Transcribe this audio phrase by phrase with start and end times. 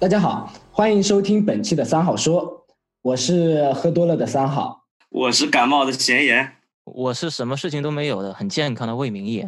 [0.00, 2.64] 大家好，欢迎收听本期的三好说，
[3.02, 6.52] 我是喝多了的三好，我是感冒的咸盐，
[6.84, 9.44] 我是什么事情都没有的很健康的魏明义。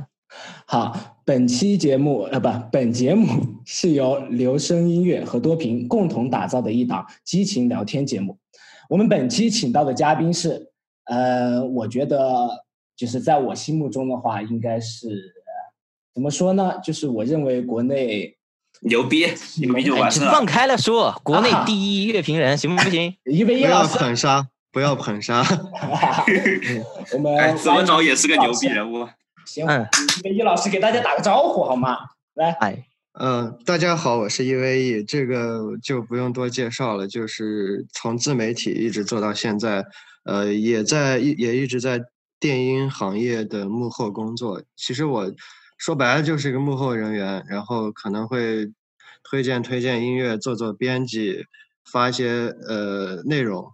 [0.66, 3.28] 好，本期节目呃不，本节目
[3.64, 8.36] 是由留声音乐和多屏共同打造的一档激情聊天节目。
[8.88, 10.72] 我们本期请到的嘉宾是，
[11.04, 12.64] 呃，我觉得
[12.96, 15.32] 就是在我心目中的话，应该是
[16.12, 16.74] 怎么说呢？
[16.82, 18.36] 就是我认为国内。
[18.80, 19.26] 牛逼，
[19.58, 20.32] 牛逼就完事了。
[20.32, 23.14] 放开了说，国内第一乐评人， 行不行？
[23.24, 25.44] 一位一老师，不要捧杀，不要捧杀。
[27.12, 29.06] 我们怎么着也是个牛逼人物。
[29.44, 31.98] 行，一 v 一老师给大家打个招呼好吗？
[32.34, 32.86] 来，哎，
[33.18, 39.84] 嗯，大家好，我是一 v 一，这个就不用多介绍了，就是从自媒体一直做到现在，
[40.24, 42.00] 呃，也在也一直在
[42.38, 44.62] 电音行业的幕后工作。
[44.74, 45.30] 其实我。
[45.80, 48.70] 说白了就是一个幕后人员，然后可能会
[49.24, 51.46] 推荐推荐音乐，做做编辑，
[51.90, 53.66] 发一些呃内容。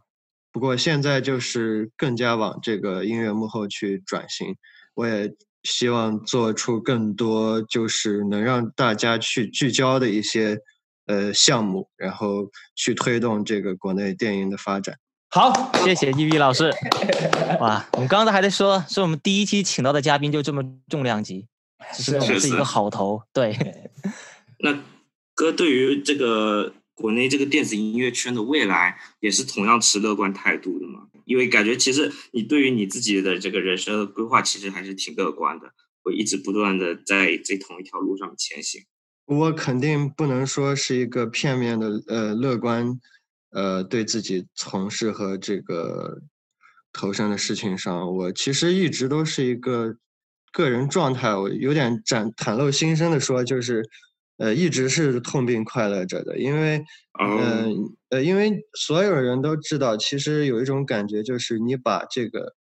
[0.52, 4.54] 不过现在就是更加往这个音乐幕后去转型。
[4.94, 10.56] 我也希望做出更多就是能让大家去聚焦的一些
[11.06, 14.96] 呃项目，然后去推动这个国内电影的发展。
[15.30, 16.72] 好，谢谢一 V 老师。
[17.58, 21.48] 哇，我们刚刚还在说，说我们第一期请到的嘉宾就这么重量级。
[21.92, 23.56] 是是一个好头，对。
[24.60, 24.82] 那
[25.34, 31.08] 哥对于这个国内这个电子音乐圈的未来，也是同样持乐观态度的嘛？
[31.26, 38.82] 因为感觉其实你对于你自己的这个人生的规划，其实还是挺乐观的，会一直不断的在这同一条路上前行。
[39.26, 42.98] 我肯定不能说是一个片面的呃乐观，
[43.50, 46.22] 呃对自己从事和这个
[46.92, 49.96] 投身的事情上，我其实一直都是一个。
[50.56, 53.84] 个人状态，我有点展袒露心声的说，就是，
[54.38, 56.82] 呃，一直是痛并快乐着的，因为，
[57.22, 57.76] 嗯，
[58.08, 62.54] 呃，因为所有人都知道，其实有一种感觉，就是你把这个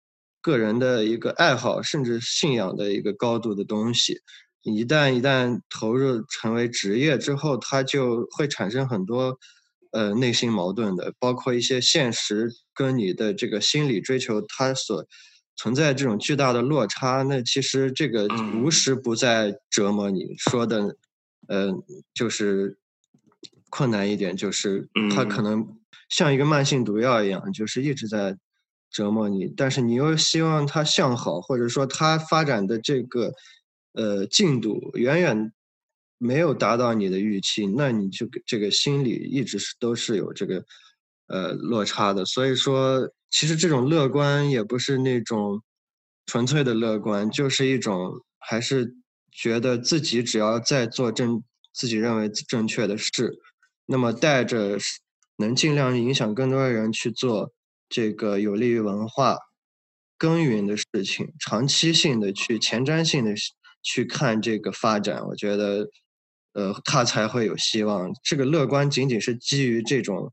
[0.41, 4.21] 个人的一个爱好，甚至信仰的一个高度的东西，
[4.63, 9.39] 一旦一旦投入成为职业之后，它就会产生很多，
[9.91, 15.05] 呃，内心矛盾的，包括一些现实跟你的这个心理追求，它所。
[15.55, 18.27] 存在这种巨大的落差，那其实这个
[18.57, 20.35] 无时不在折磨你。
[20.39, 20.97] 说的，
[21.47, 21.71] 呃，
[22.15, 22.79] 就是
[23.69, 25.77] 困难一点，就是它可能
[26.09, 28.37] 像一个慢性毒药一样，就是一直在
[28.91, 29.47] 折磨你。
[29.47, 33.33] 但是你又希望它向好，或者说它发展的这个
[33.93, 35.53] 呃进度远远
[36.19, 40.65] 没有达到你的预期，那你就这个心里一直是都是有这个
[41.29, 42.25] 呃落差的。
[42.25, 43.09] 所以说。
[43.33, 45.63] 其实这种乐观也不是那种
[46.27, 48.95] 纯粹的乐观，就是一种还是
[49.33, 53.39] 觉得自己只要在做正自己认为正确的事，
[53.87, 54.79] 那么带着
[55.39, 57.51] 能尽量影响更多的人去做
[57.89, 59.39] 这个有利于文化
[60.19, 63.33] 耕耘的事情，长期性的去前瞻性的
[63.83, 65.89] 去看这个发展，我觉得，
[66.53, 68.13] 呃，他才会有希望。
[68.23, 70.31] 这个乐观仅仅是基于这种。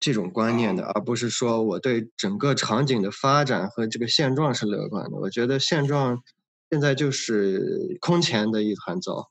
[0.00, 5.18] 这种观念的，而不是说我对整个场景的发展和这个现状是乐观的。
[5.18, 6.18] 我觉得现状
[6.70, 9.30] 现在就是空前的一团糟。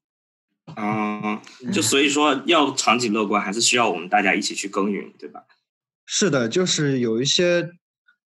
[0.75, 1.41] 嗯，
[1.73, 5.41] 就所以说要场景乐观，还是需要我们大家一起去耕耘，对吧？
[6.05, 7.67] 是的，就是有一些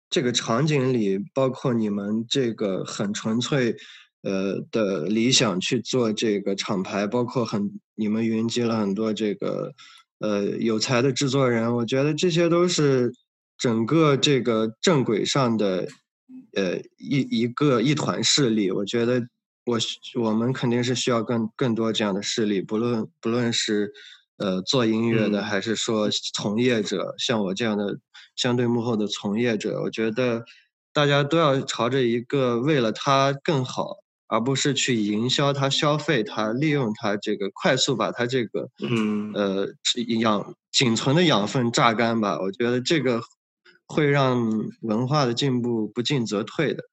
[0.09, 3.73] 这个场景里，包括你们这个很纯粹
[4.23, 9.73] 呃的理想去做这个厂牌，包括很你们云集了很多这个。
[10.23, 13.11] 呃，有才的制作人，我觉得这些都是
[13.57, 15.85] 整个这个正轨上的
[16.55, 18.71] 呃一一个一团势力。
[18.71, 19.21] 我觉得
[19.65, 19.77] 我
[20.21, 23.91] 我们肯定是需要更更多这样的势力，不论不论是
[24.37, 27.99] 呃做音乐的，还是说从业者，像我这样的
[28.37, 30.45] 相对幕后的从业者，我觉得
[30.93, 33.97] 大家都要朝着一个为了他更好。
[34.33, 39.67] 而不是去营销它、消费它、利用它，这个快速把它这个，嗯，呃，
[40.19, 42.39] 养仅存的养分榨干吧。
[42.41, 43.21] 我觉得这个
[43.85, 44.49] 会让
[44.81, 46.83] 文化的进步不进则退的。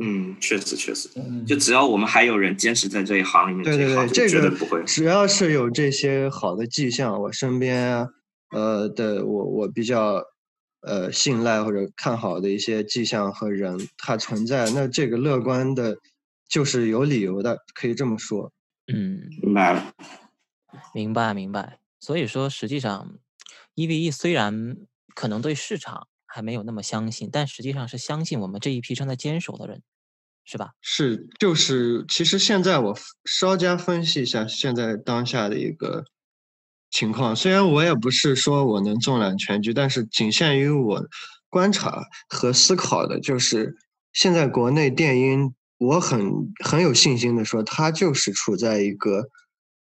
[0.00, 1.08] 嗯，确实确实，
[1.44, 4.80] 就只要我们还有人坚持在这一行里面，对对对，这个不会。
[4.84, 8.06] 只要是有这些好的迹象，我身边
[8.52, 10.22] 呃的我我比较
[10.82, 15.96] 呃信赖或者看好的一些迹象和人，它存在，那这个乐观的。
[16.50, 18.52] 就是有理由的，可以这么说。
[18.92, 19.92] 嗯，明白了，
[20.92, 21.78] 明白明白。
[22.00, 23.18] 所以说，实际上
[23.76, 24.76] ，EVE 虽然
[25.14, 29.82] 可能对市场还没有那么相信，但实际上是相信我们这一批正在坚守的人，
[30.44, 30.72] 是吧？
[30.80, 36.04] 是，就是，其实现在我稍加分析一下现在当下的一个
[36.90, 37.36] 情况。
[37.36, 41.04] 虽然我也不是说我能纵览全局，但是仅限于我
[41.48, 43.76] 观察和思考的，就是
[44.12, 46.20] 现在国内电音，我很
[46.64, 49.24] 很有信心的说，它就是处在一个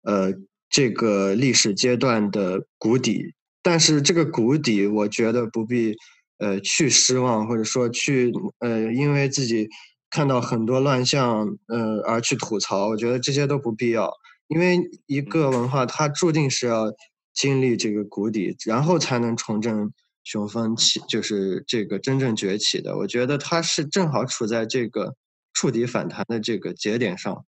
[0.04, 0.32] 呃
[0.70, 3.34] 这个历史阶段的谷底。
[3.62, 5.96] 但是这个谷底，我觉得不必
[6.38, 9.68] 呃去失望，或者说去呃因为自己。
[10.10, 14.10] 看到很多乱象，呃，而去吐槽，我觉得这些都不必要，
[14.48, 16.86] 因为一个文化它注定是要
[17.34, 19.92] 经历这个谷底，然后才能重振
[20.24, 22.98] 雄风起，就是这个真正崛起的。
[22.98, 25.14] 我觉得它是正好处在这个
[25.58, 27.44] 触底反弹的这个节点上，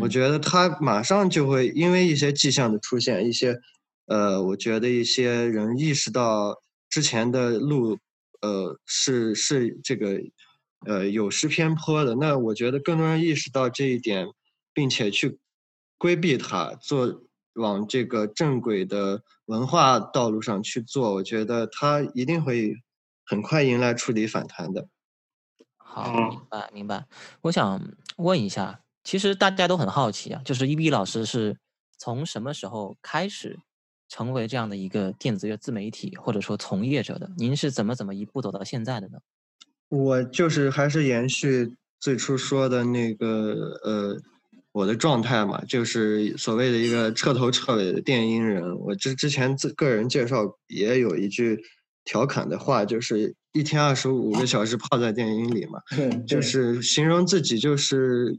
[0.00, 3.58] 我觉得它马上就会因为一些迹象的出现，一些，
[4.06, 7.98] 呃，我觉得一些人意识到之前的路，
[8.40, 10.20] 呃，是是这个。
[10.86, 14.26] 呃，有失偏颇的，那我觉得更多人意识到这一点，
[14.72, 15.38] 并且去
[15.98, 22.74] 规避它，做往这个正轨的文化道路上去做，我觉得它一定会
[23.26, 24.88] 很快迎来触底反弹的。
[25.92, 27.04] 好，明白明白。
[27.40, 27.82] 我想
[28.16, 31.56] 问一下，其实大家都很好奇啊，就是一 B 老师是
[31.98, 33.58] 从什么时候开始
[34.08, 37.28] 成为这样的一个电子乐自媒体或者说从业者的？
[37.36, 39.18] 您是怎么怎么一步走到现在的呢？
[39.88, 44.16] 我就是还是延续最初说的那个呃，
[44.70, 48.78] 我的状态嘛，就是所谓的一个彻头彻尾的电音人。
[48.78, 51.60] 我之之前自个人介绍也有一句
[52.04, 55.80] 调侃的话，就是一天二十五个小时泡在电影里嘛，
[56.26, 58.38] 就是形容自己就是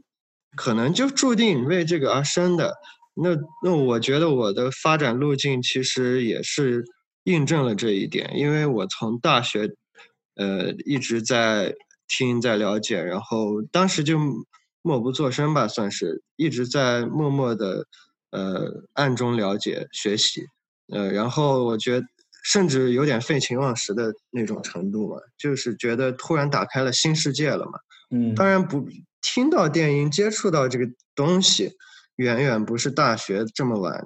[0.56, 2.74] 可能就注定为这个而生的。
[3.14, 6.84] 那那我觉得我的发展路径其实也是
[7.24, 9.74] 印证了这一点，因为我从大学。
[10.34, 11.74] 呃，一直在
[12.08, 14.18] 听，在了解，然后当时就
[14.80, 17.86] 默不作声吧，算是一直在默默的
[18.30, 20.40] 呃暗中了解学习，
[20.90, 22.06] 呃，然后我觉得
[22.42, 27.78] 甚至有点废寝忘食的那种程度嘛，就是觉得突然打开了新世界了嘛。
[28.10, 28.86] 嗯，当然不
[29.20, 31.72] 听到电音，接触到这个东西，
[32.16, 34.04] 远远不是大学这么晚。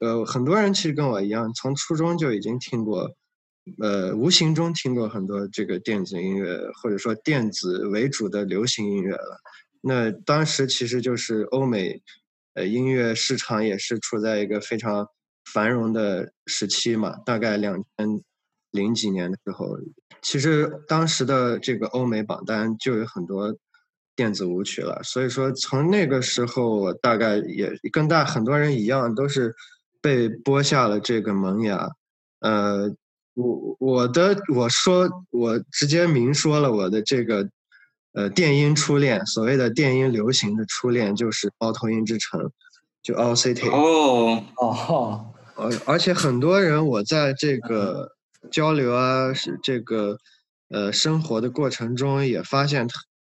[0.00, 3.14] 呃，很多人其实跟我一样，从初中就已经听过。
[3.78, 9.38] 呃，无形中听过很多这个电子音乐，或者说电子为主的流行音乐了。
[9.82, 12.02] 那当时其实就是欧美，
[12.54, 15.06] 呃，音乐市场也是处在一个非常
[15.52, 17.16] 繁荣的时期嘛。
[17.24, 18.22] 大概两千
[18.70, 19.78] 零几年的时候，
[20.22, 23.54] 其实当时的这个欧美榜单就有很多
[24.14, 25.00] 电子舞曲了。
[25.02, 29.54] 所以说，从那个时候，我大概也跟大很多人一样，都是
[30.00, 31.90] 被播下了这个萌芽，
[32.40, 32.94] 呃。
[33.34, 37.48] 我我的我说我直接明说了我的这个，
[38.12, 42.50] 呃，电音初恋，所谓的电音流行的初恋就是猫头鹰之城，
[43.02, 43.70] 就 All City。
[43.70, 48.08] 哦哦，而而且很多人我在这个
[48.50, 50.16] 交流啊，是这个
[50.70, 52.88] 呃生活的过程中也发现，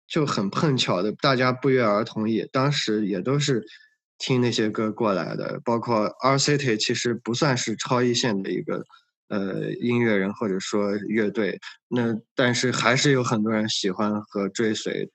[0.08, 3.64] 就很碰巧的，大家不约而同也当时也都是
[4.18, 8.82] 听那些歌过来的，包括 R City 其实不算是超一线的一个。
[9.28, 15.10] 呃，音乐人或者说乐队，那但是还是有很多人喜欢和追随，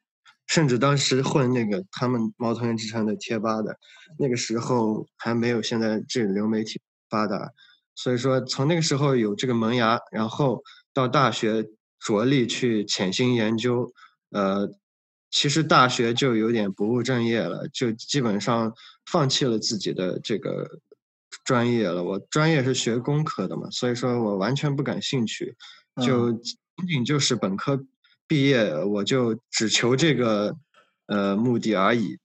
[0.47, 3.77] 甚至当时混那个他们猫头鹰之城的贴吧的，
[4.17, 7.51] 那个时候还没有现在这流媒体发达，
[7.95, 10.63] 所以说从那个时候有这个萌芽，然后
[10.93, 11.65] 到大学
[11.99, 13.91] 着力去潜心研究，
[14.31, 14.69] 呃，
[15.31, 18.73] 其实大学就有点不务正业了，就基本上
[19.11, 20.79] 放弃了自己的这个。
[21.45, 25.55] 专业了，我专业是学工科的嘛，所以说我完全不感兴趣，
[26.03, 27.79] 就仅仅就是本科
[28.27, 30.55] 毕业，我就只求这个
[31.05, 32.17] 呃目的而已。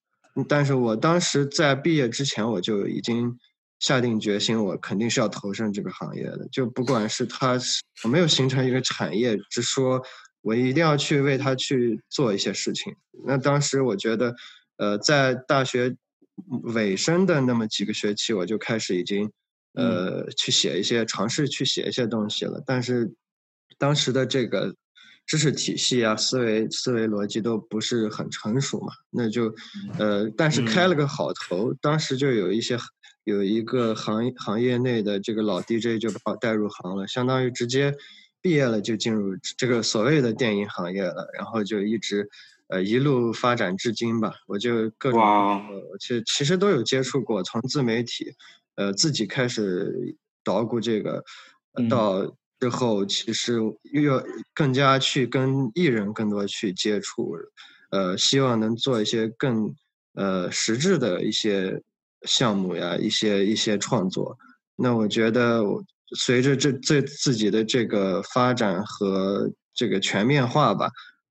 [0.49, 3.39] 但是我当时在毕业之前，我就已经
[3.81, 6.49] 下定决心，我肯定是要投身这个行业的。
[6.51, 7.59] 就不管是它
[8.03, 10.03] 我没有形成一个产业，只说
[10.41, 12.95] 我一定要去为它去做一些事情。
[13.27, 14.35] 那当时我觉得，
[14.77, 15.97] 呃，在大学。
[16.75, 19.31] 尾声的那么几个学期，我就开始已经，
[19.75, 22.61] 呃，去写一些尝试去写一些东西了。
[22.67, 23.09] 但是
[23.79, 24.75] 当时的这个
[25.27, 29.55] 知识体系啊、思维思维逻辑都不是很成熟嘛，那就，
[29.97, 31.73] 呃，但是开了个好头。
[31.75, 32.77] 当时就有一些
[33.25, 37.95] 有一个行行业内的这个老 DJ 就把我带入行了，相当于直接
[38.41, 42.29] 毕业了就进入这个所谓的电影行业了，然后就一直。
[42.69, 45.21] 呃，一路发展至今吧，我就各种，
[46.01, 48.33] 其实其实都有接触过，从自媒体，
[48.77, 51.23] 呃，自己开始捣鼓这个，
[51.91, 52.25] 到
[52.59, 53.59] 之后其实
[53.93, 57.37] 又要更加去跟艺人更多去接触，
[57.91, 59.73] 呃，希望能做一些更
[60.15, 61.83] 呃实质的一些
[62.25, 64.37] 项目呀，一些一些创作，
[64.77, 65.63] 那我觉得，
[66.17, 70.91] 随着这这自己的这个发展和这个全面化吧，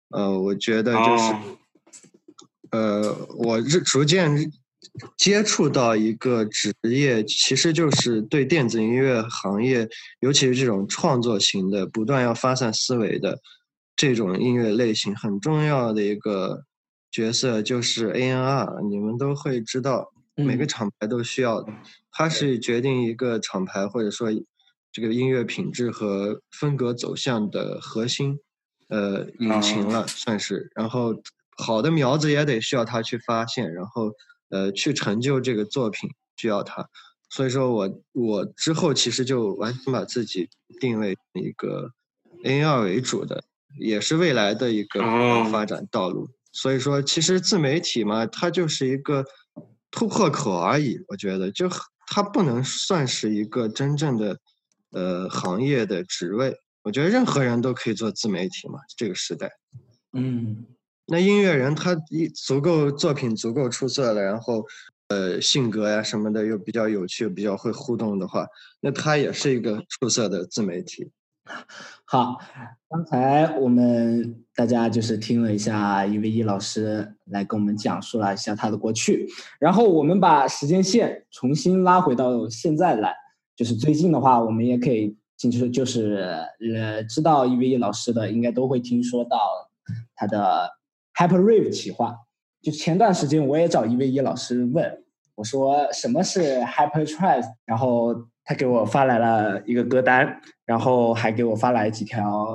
[0.10, 1.34] 呃，我觉得就是，
[2.72, 4.52] 呃，我是逐渐
[5.18, 9.88] 接触到一个职业，其实就是对电子音乐行业，
[10.20, 13.40] 尤其是这种创作型的、不断要发散思维的
[13.96, 16.64] 这种音乐类型，很重要的一个
[17.12, 18.82] 角色就是 A.N.R。
[18.90, 20.12] 你们都会知道。
[20.36, 21.72] 每个厂牌都需要的，
[22.12, 24.30] 它是决定一个厂牌或者说
[24.92, 28.40] 这个音乐品质和风格走向的核心，
[28.88, 30.72] 呃，引擎了算是。
[30.74, 31.22] 然后
[31.58, 34.12] 好的苗子也得需要它去发现，然后
[34.50, 36.90] 呃去成就这个作品需要它。
[37.30, 40.50] 所以说我我之后其实就完全把自己
[40.80, 41.92] 定位一个
[42.44, 43.44] A R 为主的，
[43.80, 45.00] 也是未来的一个
[45.52, 46.28] 发展道路。
[46.52, 49.24] 所以说其实自媒体嘛，它就是一个。
[49.96, 51.70] 突破口而已，我觉得就
[52.08, 54.40] 它不能算是一个真正的，
[54.90, 56.58] 呃，行业的职位。
[56.82, 59.50] 我觉得任何人都可以做自媒体嘛，这个时代。
[60.12, 60.66] 嗯，
[61.06, 64.66] 那音乐人他一足够作品足够出色了，然后，
[65.10, 68.48] 呃，性格呀什么的又比较有趣，比较会互动的话，
[68.82, 71.10] 那他也是一个出色的自媒体。
[72.06, 72.38] 好，
[72.90, 79.28] 刚才我们大家就是听了一下一 v 一老师来跟我们讲述了一下他的过去，
[79.60, 83.14] 然后我们把时间线重新拉回到现在来，
[83.58, 89.38] 就是最近的话，我们也可以进去，就是呃，知道一 v 一老师的应该都会听说到
[90.16, 90.70] 他的
[91.16, 92.16] Hyper Rave 企划。
[92.62, 95.04] 就前段时间我也找一 v 一老师问，
[95.36, 98.28] 我说什么是 Hyper Trance，然后。
[98.46, 102.48] 他给我发来了一个歌单，然后还给我发来几条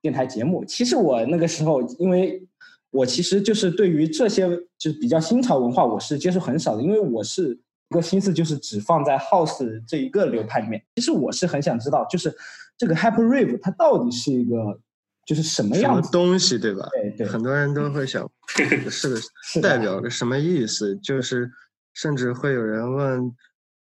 [0.00, 0.64] 电台节目。
[0.64, 2.42] 其实我那个时候，因为
[2.90, 4.48] 我其实就是对于这些
[4.78, 7.50] 就是比较新潮文化，我是接触很少的，因为我是
[7.90, 10.82] 一个心思就是只放在 House 这一个流派里面。
[10.96, 12.34] 其实我是很想知道，就是
[12.78, 14.80] 这个 Hyper Rave 它到底是一个
[15.26, 16.88] 就是什么样子东西，对吧？
[16.92, 17.26] 对对。
[17.26, 18.26] 很多人都会想，
[18.88, 19.14] 是
[19.60, 20.96] 的，代表个什么意思？
[20.96, 21.50] 就是
[21.92, 23.30] 甚至会有人问。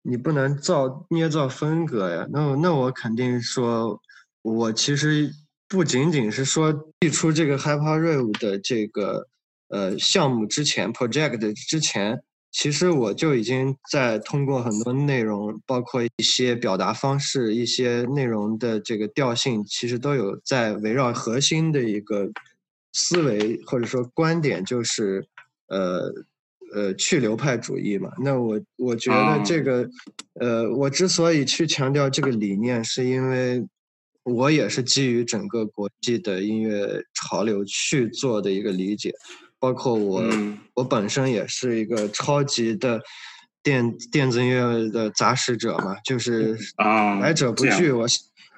[0.08, 2.26] 你不能造捏造风格呀？
[2.30, 4.00] 那那我肯定说，
[4.42, 5.28] 我其实
[5.68, 9.26] 不仅仅是说递出这个 Hyper Rave 的这个
[9.68, 12.22] 呃项目之前，project 之前，
[12.52, 22.30] 其实我就已经在通过很多内容，包括一些表达方式、一些内容的这个调性，其实都有在围绕核心的一个
[22.92, 25.26] 思维或者说观点，就是
[25.66, 26.12] 呃。
[26.76, 29.88] 呃，去流派主义嘛，那我我觉得这个，
[30.38, 33.66] 呃，我之所以去强调这个理念，是因为
[34.24, 39.10] 我也是基于整个国际的音乐潮流去做的一个理解，
[39.58, 40.22] 包括我
[40.74, 43.00] 我本身也是一个超级的
[43.62, 46.58] 电电子音乐的杂食者嘛，就是
[47.22, 48.06] 来者不拒，我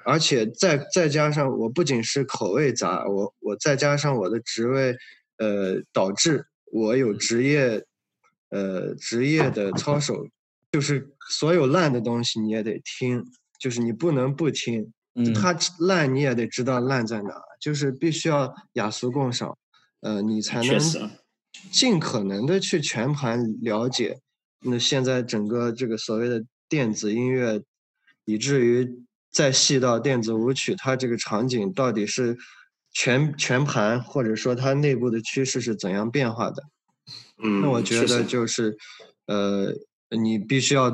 [0.03, 4.93] 而且再再加上我不仅是口味杂，我我再加上我的职位，
[5.37, 7.81] 呃，导致我有职业。
[8.49, 10.27] 呃，职业的操守，
[10.71, 13.23] 就是所有烂的东西你也得听，
[13.59, 14.91] 就是你不能不听。
[15.15, 19.57] 嗯，它烂你也得知道烂在哪，就是必须要雅俗共赏，
[20.01, 20.79] 呃，你才能
[21.71, 24.19] 尽可能的去全盘了解。
[24.61, 27.61] 那现在整个这个所谓的电子音乐，
[28.25, 28.87] 以至于
[29.31, 32.37] 再细到电子舞曲，它这个场景到底是
[32.91, 36.63] 全全盘，或者说它内部的趋势是怎样变化的？
[37.41, 38.77] 嗯，那我觉得就是，
[39.27, 39.73] 呃，
[40.17, 40.91] 你必须要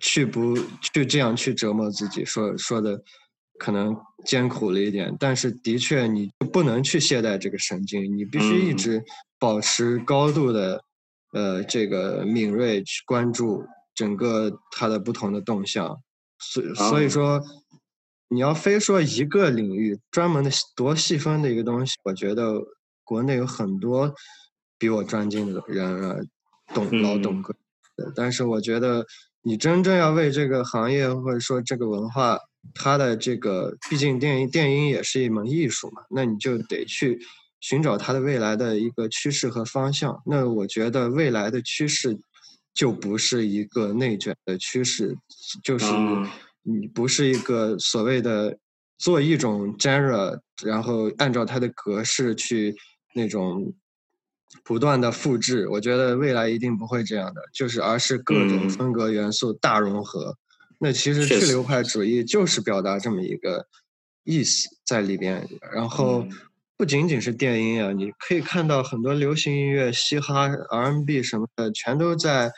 [0.00, 3.00] 去不去这样去折磨自己，说说的
[3.58, 9.04] 可能艰苦了一点，但是的确你不能去懈怠这个神经，你必须一直
[9.38, 10.82] 保持高度的
[11.32, 13.64] 呃这个敏锐去关注
[13.94, 15.96] 整个它的不同的动向，
[16.40, 17.40] 所所以说
[18.28, 22.60] 你要非说一个领域专门的多细分的一个东西，我觉得
[23.04, 24.12] 国内有很多。
[24.82, 26.16] 比我专精的人啊，
[26.74, 27.54] 懂老懂个，
[28.16, 29.06] 但是我觉得
[29.42, 32.36] 你真正要为这个行业或者说这个文化，
[32.74, 37.20] 它的这个，毕竟电影电音也是一门艺术嘛，那你就得去
[37.60, 40.20] 寻找它的未来的一个趋势和方向。
[40.26, 42.18] 那我觉得未来的趋势
[42.74, 45.16] 就不是一个内卷的趋势，
[45.62, 45.86] 就是
[46.64, 48.58] 你不是一个所谓的
[48.98, 52.74] 做一种 genre，然后按照它的格式去
[53.14, 53.72] 那种。
[54.64, 60.36] 不断的复制，我觉得未来一定不会这样的，就是而是各种风格元素大融合。
[60.78, 63.66] 那其实去流派主义就是表达这么一个
[64.24, 65.48] 意思在里边。
[65.72, 66.26] 然后
[66.76, 72.50] 不仅仅是电音啊，你可以看到很多流行音乐、嘻哈、R&B 什么的，全都在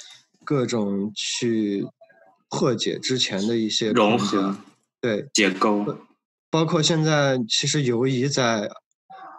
[0.44, 1.87] 各种去
[2.49, 4.56] 破解之前的一些融合，
[5.00, 5.99] 对解构，
[6.50, 8.70] 包括现在其实游移在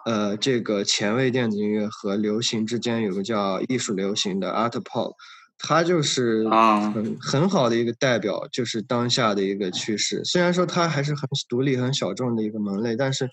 [0.06, 5.12] 呃这个前卫电子音乐和流行之间有个叫艺术流行的 art pop。
[5.58, 6.46] 它就是
[6.92, 10.22] 很很好的一个代表，就是当下的一个趋势。
[10.22, 13.26] 虽然说它还是很独立、很小众的一个门类，但是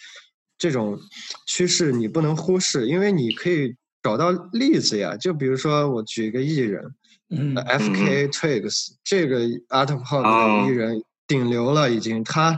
[0.57, 0.97] 这种
[1.45, 5.17] 趋势你不能忽视，因为你可以找到例子呀。
[5.17, 6.95] 就比如说，我举一个艺人，
[7.29, 8.29] 嗯，F.K.
[8.29, 12.57] Twigs 这个 Art Pop 的艺人顶流了，已经，他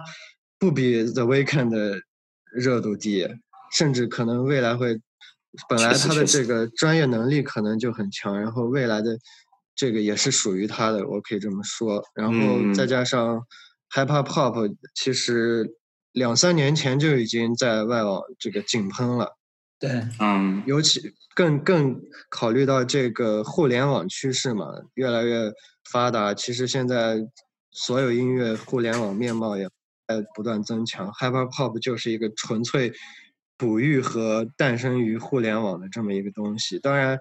[0.60, 2.00] 不比 The Weeknd 的
[2.54, 3.28] 热度低，
[3.76, 5.00] 甚至可能未来会，
[5.70, 9.18] 本来他的这个专业能力可能就很强，然后未来的。
[9.78, 12.02] 这个也是属于他的，我可以这么说。
[12.14, 13.46] 然后再加上
[13.94, 15.70] hip hop，其实
[16.14, 19.36] 两三年前就已经在外网这个井喷了。
[19.78, 21.02] 对，嗯，尤其
[21.36, 25.52] 更更考虑到这个互联网趋势嘛，越来越
[25.92, 26.34] 发达。
[26.34, 27.18] 其实现在
[27.74, 29.66] 所有音乐互联网面貌也
[30.08, 32.94] 在不断增强，hip hop 就是一个纯粹
[33.58, 36.80] 哺育和诞生于互联网的这么一个东西。
[36.80, 37.20] 当然。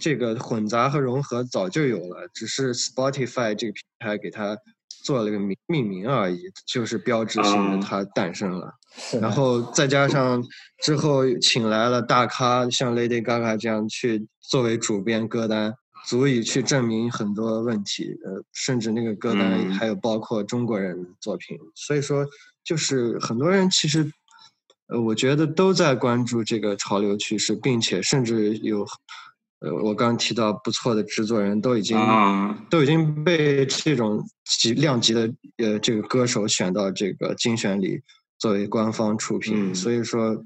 [0.00, 4.58] 这个混杂和融合早就有了，只是 Spotify 这个平台给它
[5.04, 8.74] 做了个命命名而已，就是标志性的它诞生了。
[9.20, 10.42] 然后再加上
[10.82, 15.72] 之后请来了大咖，像 Lady Gaga 这样去作为主编歌单，
[16.08, 18.18] 足以去证明很多问题。
[18.24, 22.26] 呃，甚至那个歌单还有包括中国人的作品，所以说
[22.64, 24.10] 就是很多人其实，
[24.92, 28.86] 呃，我觉得都在关注这个潮流趋势，并且甚至有。
[29.64, 31.96] 呃，我刚提到不错的制作人都已经
[32.68, 38.02] 都已经被这种级量级的呃这个歌手选到这个精选里
[38.40, 40.44] 作为官方出品，所以说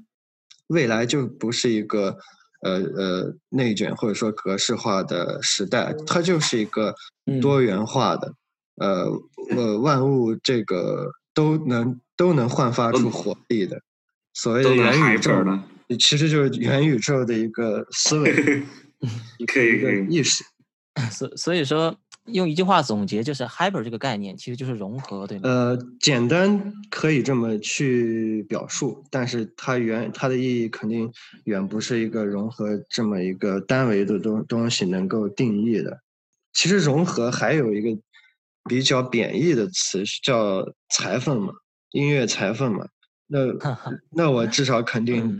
[0.67, 2.15] 未来就不是一个
[2.61, 6.93] 呃呃内卷或者说格式化的时代，它就是一个
[7.41, 8.31] 多元化的
[8.75, 9.11] 呃
[9.49, 13.81] 呃万物这个都能都能焕发出活力的
[14.37, 15.63] 所谓的元宇宙呢，
[15.99, 18.63] 其实就是元宇宙的一个思维。
[19.47, 20.43] 可以可以意识，
[21.11, 21.95] 所所以说
[22.25, 25.47] 用一句话总结就是 hyper 这个概念其实就是融合，对吗？
[25.47, 31.11] 呃，简单可以这么去表述，但是它原它的意义肯定
[31.45, 35.99] 远不是一个融合这么一个单维的东东西能够定义的。
[36.53, 38.01] 其实融合还有一个
[38.67, 41.53] 比较贬义的词是叫裁缝嘛，
[41.91, 42.87] 音乐裁缝嘛。
[43.27, 43.39] 那
[44.09, 45.39] 那我至少肯定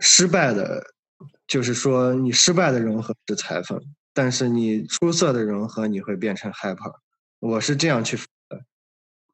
[0.00, 0.94] 失败的。
[1.48, 3.80] 就是说，你失败的融合是裁缝，
[4.12, 6.92] 但是你出色的融合你会变成 hyper。
[7.38, 8.18] 我是这样去
[8.50, 8.60] 的，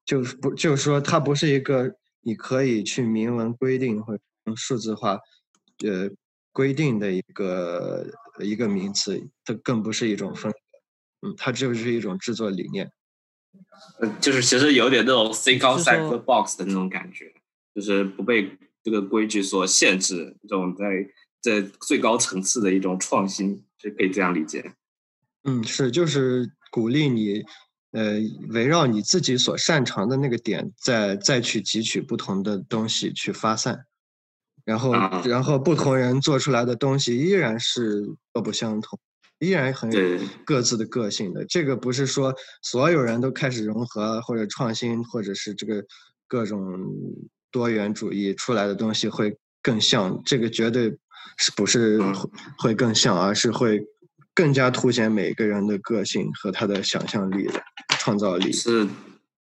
[0.04, 5.18] 就是不就是说，它不是一个你可以去明文规定或用数字化
[5.84, 6.08] 呃
[6.52, 8.06] 规定的一个
[8.38, 12.88] 一个名词，它更不是一种风格，嗯，它就是一种制作理念。
[13.98, 17.34] 呃，就是其实有点那种 think outside the box 的那种感觉，
[17.74, 20.84] 就是不被这个规矩所限制，这种在。
[21.44, 24.72] 在最高层次的一种创新，是可以这样理解。
[25.42, 27.44] 嗯，是，就是鼓励你，
[27.90, 33.84] 呃，围绕你自己所擅长的那个点，再再去汲取不同的东西去发散，
[34.64, 34.94] 然后，
[35.26, 38.98] 然后不同人做出来的东西依然是各不相同，
[39.38, 41.44] 依然很有各自的个性的。
[41.44, 45.84] 这个不是说所有人都开始融合或者创新，或者是这个
[46.26, 46.58] 各种
[47.54, 50.98] 多元主义出来的东西会更像，这个绝对。
[51.36, 51.98] 是不是
[52.58, 53.80] 会更像，而是会
[54.34, 57.60] 更加凸显每个人的个性和他的想象力的
[57.98, 58.86] 创造力，是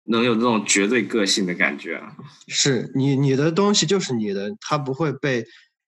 [0.04, 2.16] 能有那种绝对个性的感觉啊！
[2.48, 5.44] 是你你的东西就是你的，它不会被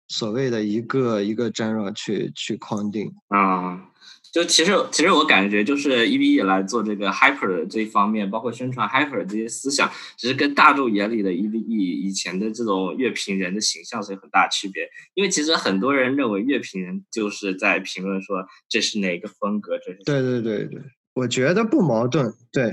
[0.07, 3.89] 所谓的一个一个 genre 去去框定啊。
[4.37, 14.87] 就其实，其实我感觉就是 E V E 来做这个 Hyper 的这一方面，包括宣传 Hyper 这些思想，其实跟大众眼里的 E V E 以前的这种乐评人的形象是有很大区别。
[15.15, 20.83] 因为其实很多人认为乐评人就是在评论说这是哪个风格，这是对对对对，
[21.15, 22.31] 我觉得不矛盾。
[22.53, 22.71] 对，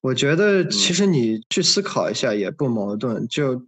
[0.00, 3.28] 我觉得其实你去思考一下也不矛盾。
[3.28, 3.62] 就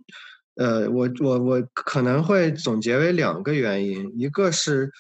[0.56, 4.90] 呃，我我我可能会总结为两个原因，一个是。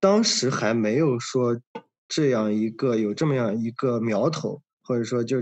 [0.00, 1.56] 当时还没有说
[2.08, 5.38] 这样一个有这么样一个苗头，或者说就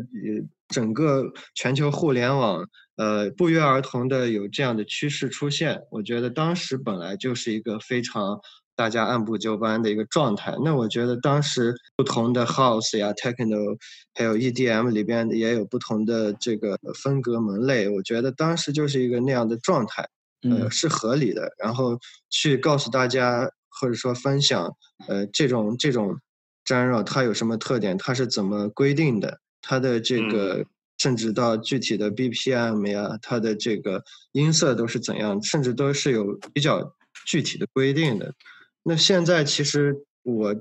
[0.68, 2.66] 整个全球互联网，
[2.96, 5.80] 呃，不约而同的有这样的趋势出现。
[5.90, 8.40] 我觉得当时本来就是一个非常
[8.74, 10.56] 大家按部就班的一个状态。
[10.64, 13.76] 那我觉得当时不同的 house 呀、techno，
[14.14, 17.88] 还有 EDM 里边也有不同的这个风格门类。
[17.88, 20.08] 我觉得当时就是一个那样的状态，
[20.50, 21.52] 呃，是合理的。
[21.62, 21.96] 然后
[22.30, 23.48] 去告诉大家。
[23.80, 24.74] 或者说分享，
[25.08, 26.18] 呃，这种这种
[26.64, 27.96] genre 它有什么特点？
[27.98, 29.40] 它是怎么规定的？
[29.62, 30.64] 它的这个
[30.98, 36.94] 甚至到具体的 BPM 呀，它的这个音色都是怎样，甚至都是有比较
[37.26, 38.32] 具体的规定的。
[38.82, 40.54] 那现在其实我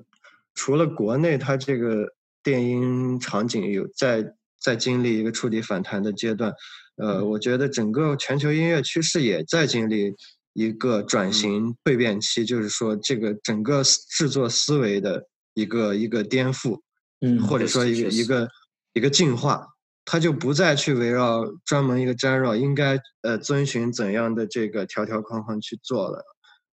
[0.54, 6.52] 除了国内，它这个电音场景有在在经历一个触底反弹的阶段，
[6.98, 10.12] 呃，我觉得整个全球音乐趋势也在经历
[10.56, 16.80] 一个转型蜕变期，就是说这个整个制作思维的一个一个颠覆，
[17.20, 18.50] 嗯，或者说一个一个
[18.94, 19.68] 一个进化，
[20.06, 26.24] 它就不再去围绕专门一个 genre 应该呃遵循怎样的这个条条框框去做了，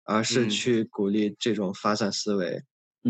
[0.04, 2.62] 而是去鼓励这种发散思维。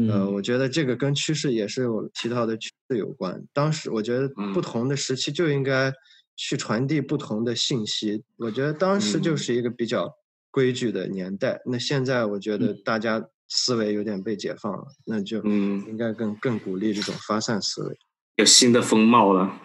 [0.08, 3.42] 呃，我觉得这个跟趋势也是我提到的趋势有关。
[3.52, 5.92] 当时我觉得不同的时期就应该
[6.36, 8.22] 去传递不同的信息。
[8.36, 10.08] 我觉得当时就是一个比较
[10.50, 11.60] 规矩的年代。
[11.66, 17.98] 那现在我觉得大家思维有点被解放了，那就应该更更鼓励这种发散思维，
[18.36, 19.60] 有新的风貌了。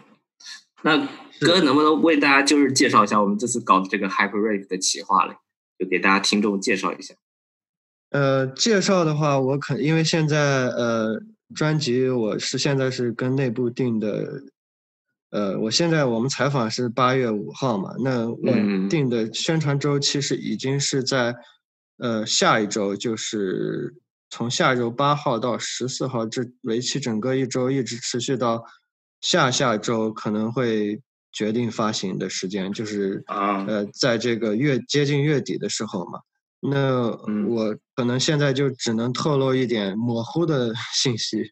[0.84, 0.98] 那
[1.40, 5.36] 哥能不能为大家就是介绍一下我们这次搞的这个 Hyper Rave 的企划嘞？
[5.78, 7.16] 就给大家听众介绍一下。
[8.12, 11.22] 呃，介绍的话，我肯因为现在呃，
[11.54, 14.44] 专辑我是现在是跟内部定的，
[15.36, 21.36] 呃，我现在我们采访是八月五号嘛，那我定的宣传周期是已经是在
[21.98, 23.94] 呃下一周，就是
[24.30, 28.64] 从下周八号到十四号，这为期整个一周，一直持续到
[29.20, 31.02] 下下周可能会
[31.34, 36.20] 决定发行的时间，就是啊，呃，在这个月接近月底的时候嘛。
[36.62, 37.10] 那
[37.48, 41.44] 我可能现在就只能透露一点模糊的 信息，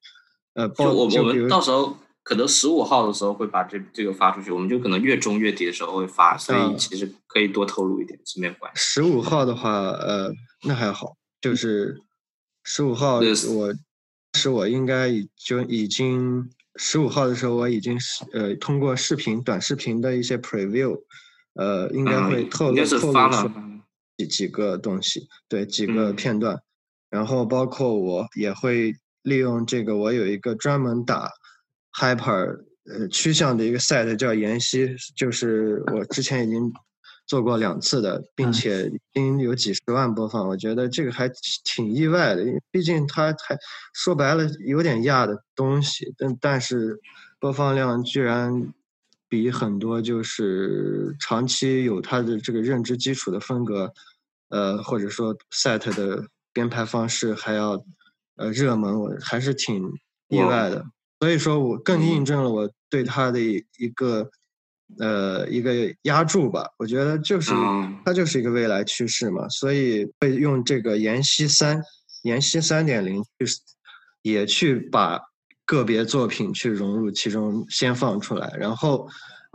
[0.53, 8.79] 呃，就我我们到时候可能十五号的时候会把这这个发出去，我们就可能月中月底的时候会发，所以其实可以多透露一点是没有关系。
[8.81, 10.33] 十五号的话，呃，
[10.63, 12.01] 那还好，就是
[12.63, 13.73] 十五号我
[14.33, 20.97] 是我应该已就已经十五号的时候我已经是呃通过视频短视频的一些 preview，
[21.53, 23.51] 呃，应该会透露透露出。
[24.15, 26.62] 几几个东西，对几个片段，
[27.09, 31.31] 然后包括我也会利用这个，我有一个专门打
[31.99, 36.71] hyper 呃趋向的一个 set 叫妍希，就是我之前已经
[37.25, 41.29] 做过两次的，并且已经有几十万播放，我觉得这个还
[41.63, 43.58] 挺意外的，因为毕竟它还
[43.93, 46.99] 说白了有点亚的东西，但但是
[47.39, 48.73] 播放量居然。
[49.29, 53.91] 比很多就是长期有他的这个认知基础的风格，
[54.49, 57.84] 呃，或者说 set 的编排方式还要
[58.36, 59.91] 呃热门，我还是挺
[60.27, 60.86] 意外的。
[61.23, 64.29] 所以说我更印证了我对他的一个
[64.99, 66.67] 呃一个压注吧。
[66.77, 67.53] 我觉得就是
[68.03, 71.81] 它就是一个未来趋势嘛，所以会用这个延禧三
[72.23, 73.45] 延禧三点零去
[74.21, 75.21] 也去把。
[75.65, 79.07] 个别作品去融入其中，先放出来，然后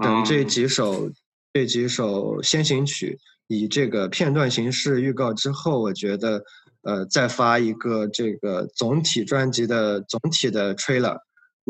[0.03, 1.11] 等这几首
[1.53, 6.43] 这几首先行曲以这个片段形式预告之后，我觉得
[6.81, 11.19] 呃再发一个这个总体专辑的总体的 trailer，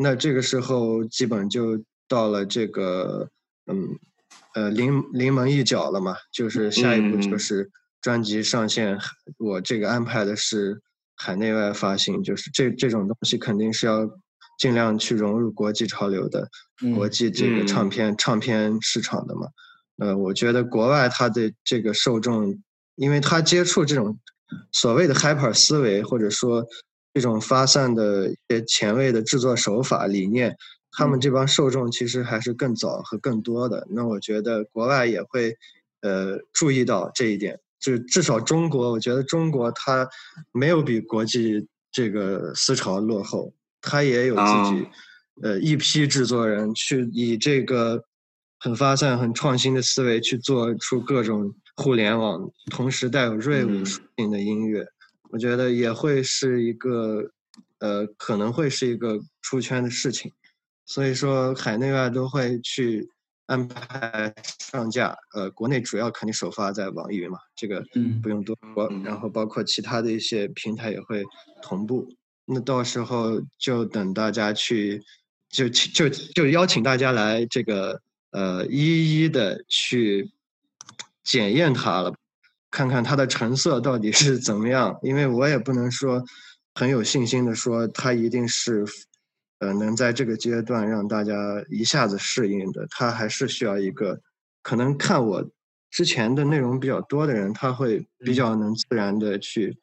[0.01, 3.29] 那这个时候基本就到了这个
[3.67, 3.99] 嗯
[4.55, 7.69] 呃临临门一脚了嘛，就是下一步就是
[8.01, 8.97] 专辑上线，
[9.37, 10.81] 我这个安排的是
[11.15, 14.09] 海内外发行，就是这这种东西肯定是要。
[14.59, 16.49] 尽量去融入国际潮流的
[16.93, 19.47] 国际这个唱片唱片市场的嘛，
[19.99, 22.61] 呃，我觉得国外它的这个受众，
[22.95, 24.19] 因为他接触这种
[24.73, 26.67] 所谓的 hyper 思维，或者说
[27.13, 30.55] 这种发散的一些前卫的制作手法理念，
[30.91, 33.87] 他们这帮受众其实还是更早和更多的。
[33.91, 35.55] 那我觉得国外也会
[36.01, 40.07] 呃注意到这一点，就至少中国，我觉得中国它
[40.51, 43.53] 没有比国际这个思潮落后。
[43.81, 44.87] 它也有自己，
[45.41, 48.03] 呃，一批制作人去以这个
[48.59, 54.85] 很发散、很创新的思维去做出各种互联网，同时带有锐舞属性的音乐。
[55.29, 57.31] 我觉得也会是一个，
[57.79, 60.31] 呃，可能会是一个出圈的事情。
[60.85, 63.07] 所以说，海内外都会去
[63.45, 65.15] 安排上架。
[65.35, 67.85] 呃，国内主要肯定首发在网易云嘛，这个
[68.23, 68.91] 不用多说。
[69.03, 71.23] 然后包括其他的一些平台也会
[71.61, 72.11] 同步。
[72.45, 75.03] 那到时候就等大家去，
[75.47, 80.31] 就就就邀请大家来这个呃一一的去
[81.23, 82.11] 检验它了，
[82.71, 84.97] 看看它的成色到底是怎么样。
[85.01, 86.23] 因为我也不能说
[86.75, 88.85] 很有信心的说它一定是
[89.59, 91.33] 呃能在这个阶段让大家
[91.69, 94.19] 一下子适应的，它还是需要一个
[94.61, 95.43] 可能看我
[95.89, 99.77] 之前的内容比较多的人，他会比较能自然的去。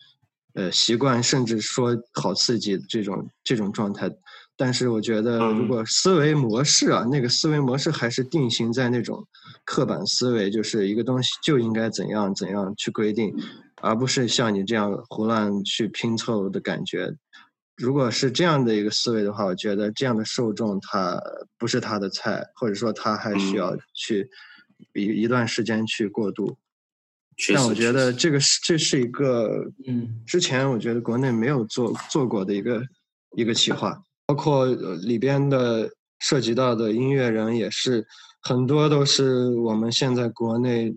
[0.54, 4.08] 呃，习惯甚至说好刺激这种这种状态，
[4.58, 9.22] 但是我觉得，如果思维模式啊，那个思维模式还是定型在那种
[9.64, 13.34] 刻板思维，就是一个东西就应该怎样怎样去规定，
[13.82, 17.14] 而不是像你这样胡乱去拼凑的感觉。
[17.76, 21.20] 如果是这样的一个思维的话，我觉得这样的受众他
[21.58, 24.26] 不是他的菜，或者说他还需要去
[24.94, 26.56] 一一段时间去过渡。
[27.54, 32.82] 但我觉得这个是这是一个，嗯，之前我觉得国内没有做做过的一个
[33.36, 34.02] 一个企划。
[34.26, 38.04] 包括里边的涉及到的音乐人也是
[38.42, 40.92] 很多都是我们现在国内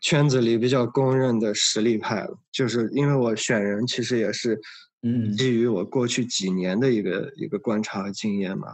[0.00, 2.38] 圈子里比较公认的实力派了。
[2.50, 4.58] 就是因为我选人其实也是，
[5.02, 8.68] 嗯，基于我过去几年的一个一个观察和经验嘛。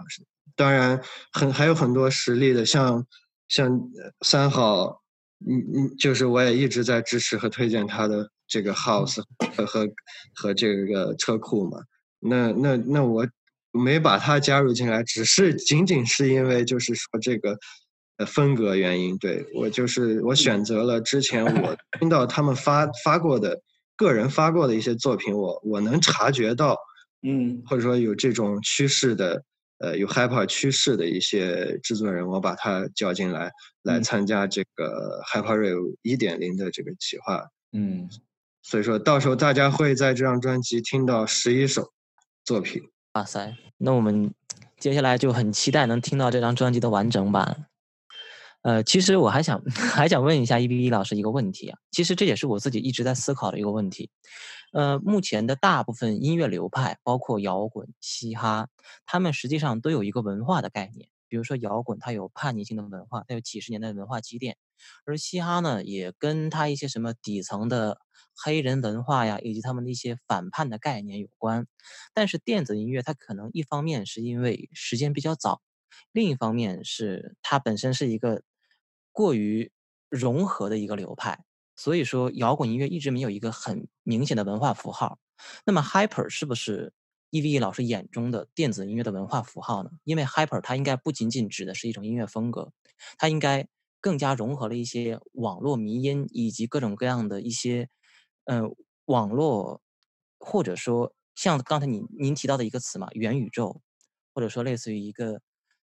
[0.55, 1.01] 当然，
[1.33, 3.05] 很还有很多实力的，像
[3.49, 3.81] 像
[4.21, 5.03] 三好，
[5.47, 9.23] 嗯嗯，就是我也一直在支持和推荐他的这个 House
[9.57, 9.89] 和和
[10.35, 11.79] 和这个车库嘛。
[12.21, 13.27] 那那那我。
[13.73, 17.59] 没把他加入进来，只是仅仅是因为就是说这个，
[18.17, 19.17] 呃，风格原因。
[19.19, 23.61] 对我就是我选择了之前 我听到他们发发过的
[23.97, 26.77] 个人发过的一些作品，我我能察觉到，
[27.23, 29.43] 嗯，或者说有这种趋势的，
[29.79, 33.51] 呃，有 hyper 趋势的一些制作人，我把他叫进来
[33.83, 37.45] 来参加这个 hyper 一点零的这个企划。
[37.73, 38.09] 嗯，
[38.63, 41.93] 所以说到时候大家会在这张专辑听到十一首
[42.45, 42.83] 作品。
[43.19, 44.33] 哇塞，那我们
[44.79, 47.67] 接下来就很期待能听到这张专辑的完整版。
[48.63, 54.09] 呃，其实我还想 还想问一下 E B B 老师一个问题啊，其实这也是我自己一直在思考的一个问题。
[54.73, 58.69] 呃，目前的大部分音乐流派，包括摇滚、嘻哈，
[59.05, 61.09] 他们实际上都有一个文化的概念。
[61.29, 64.55] 比如说摇滚，它有叛逆性的文化，它有几十年的文化积淀；
[65.05, 67.99] 而嘻哈呢，也跟它一些什么底层的。
[68.41, 71.67] 黑人文化呀，以及他们的一些反叛的概念有关，
[72.15, 75.61] 但是电子音乐它可能一方面是因为时间比较早，
[76.13, 78.43] 另一方面是它本身是一个
[79.11, 79.73] 过于
[80.09, 81.43] 融合的一个流派，
[81.75, 85.19] 所以说摇滚音乐一直没有一个很明显的文化符号。
[85.67, 86.93] 那么 Hyper 是不是
[87.31, 89.91] EVE 老师眼中的电子音乐的文化符号呢？
[90.05, 92.73] 因为 Hyper 它应该不仅仅指的是一种音乐风格，
[93.19, 93.69] 它应该
[94.01, 97.89] 更加融合了一些网络迷音以及各种各样的一些。
[98.51, 99.83] 嗯，网络
[100.39, 103.83] 或者说像刚才您您提到的一个词嘛，元宇宙，
[104.33, 105.43] 或者说类似于一个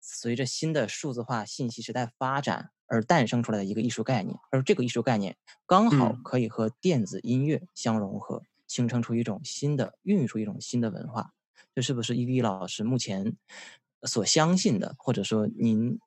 [0.02, 11.32] 随着新的数字化信息时代发展而诞生出来的一个艺术概念，而这个艺术概念刚好可以和电子音乐相融合，形成出一种新的，孕育出一种新的文化。
[11.74, 13.36] 这是不是 E.V 老师目前
[14.04, 16.00] 所相信的，或者说您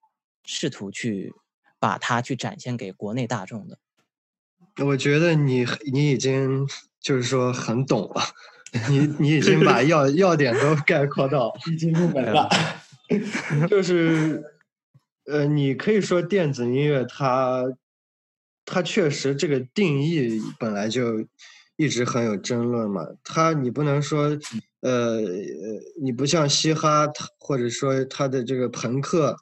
[0.44, 1.33] 试图去
[1.79, 3.79] 把它去展现给国内大众的？
[4.85, 6.66] 我觉得你你已经
[7.01, 8.23] 就是说很懂了，
[8.88, 12.49] 你 你已经把要要点都概括到已经入门了，
[13.68, 14.42] 就是
[15.27, 17.64] 呃，你可以说电子音乐它
[18.64, 21.27] 它确实这个定义本来就
[21.81, 24.25] 一直很有争论嘛，它你不能说
[24.81, 25.23] 呃呃，
[26.03, 29.35] 你不像嘻哈，或者说它的这个朋克，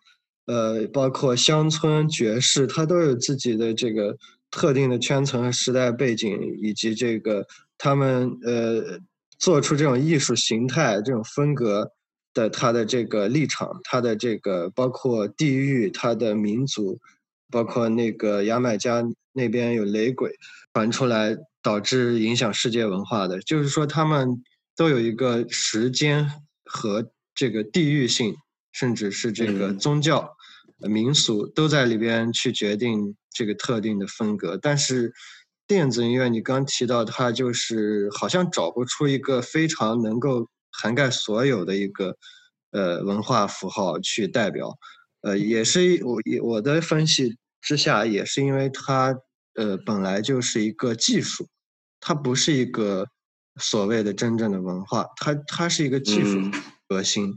[0.46, 4.16] 呃，包括乡村爵士，它都有自己的这个。
[4.51, 6.31] 特定的圈层和时代背景，
[6.62, 7.46] 以及这个
[7.77, 8.98] 他们呃
[9.38, 11.92] 做出这种艺术形态、这种风格
[12.33, 16.98] 的他的这个立场，他的这个包括地域、他的民族，
[17.51, 20.33] 包括那个牙买加那边有雷鬼
[20.72, 24.42] 传出来，导致影响世界文化的，就是说他们
[24.76, 26.30] 都有一个时间
[26.64, 28.34] 和这个地域性，
[28.72, 30.34] 甚至是这个宗教。
[30.88, 35.12] 民俗都在里边去决定这个特定的风格，但是
[35.66, 42.16] 电子音乐你刚提到它就是好像找不出一个非常能够涵盖所有的一个
[42.70, 44.78] 呃文化符号去代表，
[45.22, 49.18] 呃也是我我的分析之下也是因为它
[49.58, 51.48] 呃本来就是一个技术，
[51.98, 53.06] 它不是一个
[53.60, 56.40] 所谓的真正的文化，它它是一个技术
[56.88, 57.34] 核心。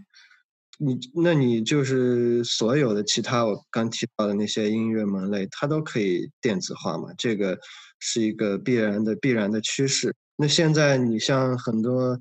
[0.77, 7.09] 你那你就是所有的其他我刚提到的那些音乐门类，它都可以电子化嘛？
[7.17, 7.57] 这个
[7.99, 10.15] 是一个必然的必然的趋势。
[10.35, 12.19] 那现在你像很多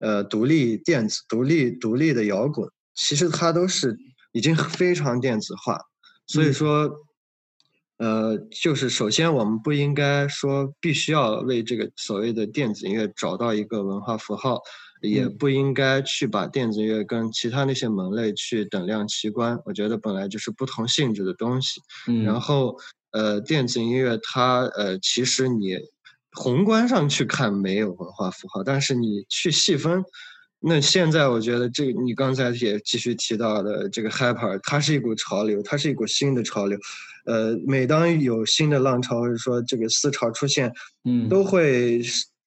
[0.00, 3.96] 呃独立电子、独立独立的摇滚，其实它都是
[4.32, 5.78] 已经非常电子化。
[6.26, 6.90] 所以说，
[7.98, 14.60] 呃，就是首先我们不应该说必须要为这个所谓的电子音乐找到一个文化符号。
[15.02, 21.82] 也不应该去把电子音乐跟其他那些门类去等量齐观，我觉得本来就是不同性质的东西。
[22.08, 22.74] 嗯然后，
[23.12, 25.76] 呃，电子音乐它呃，其实你
[26.32, 30.02] 宏观上去看没有文化符号，但是你去细分，
[30.60, 36.78] 那现在我觉得这你刚才也继续提到的这个 hyper，它是一股潮流，它是一股新的潮流。
[37.26, 40.72] 呃，每当有新的浪潮或者说这个思潮出现，
[41.04, 42.00] 嗯，都会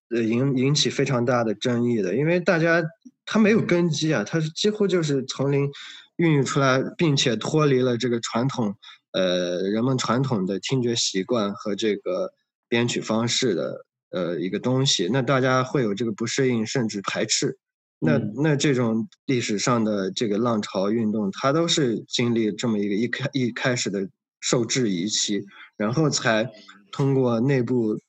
[0.10, 2.84] 呃引引起非常大的争议的，因为大家
[3.26, 5.70] 它没有根基啊，它是几乎就是从零
[6.16, 8.74] 孕育出来，并且脱离了这个传统，
[9.12, 12.32] 呃，人们传统的听觉习惯和这个
[12.68, 17.58] 编曲方式的呃一个东西，那大家会有这个不适应，甚至排斥。
[18.02, 24.08] 那那这种历史上的这个浪潮运动，它都是经历这么一个一开一开始的
[24.40, 25.46] 受质疑期，
[25.78, 26.50] 然后才
[26.92, 28.00] 通过内部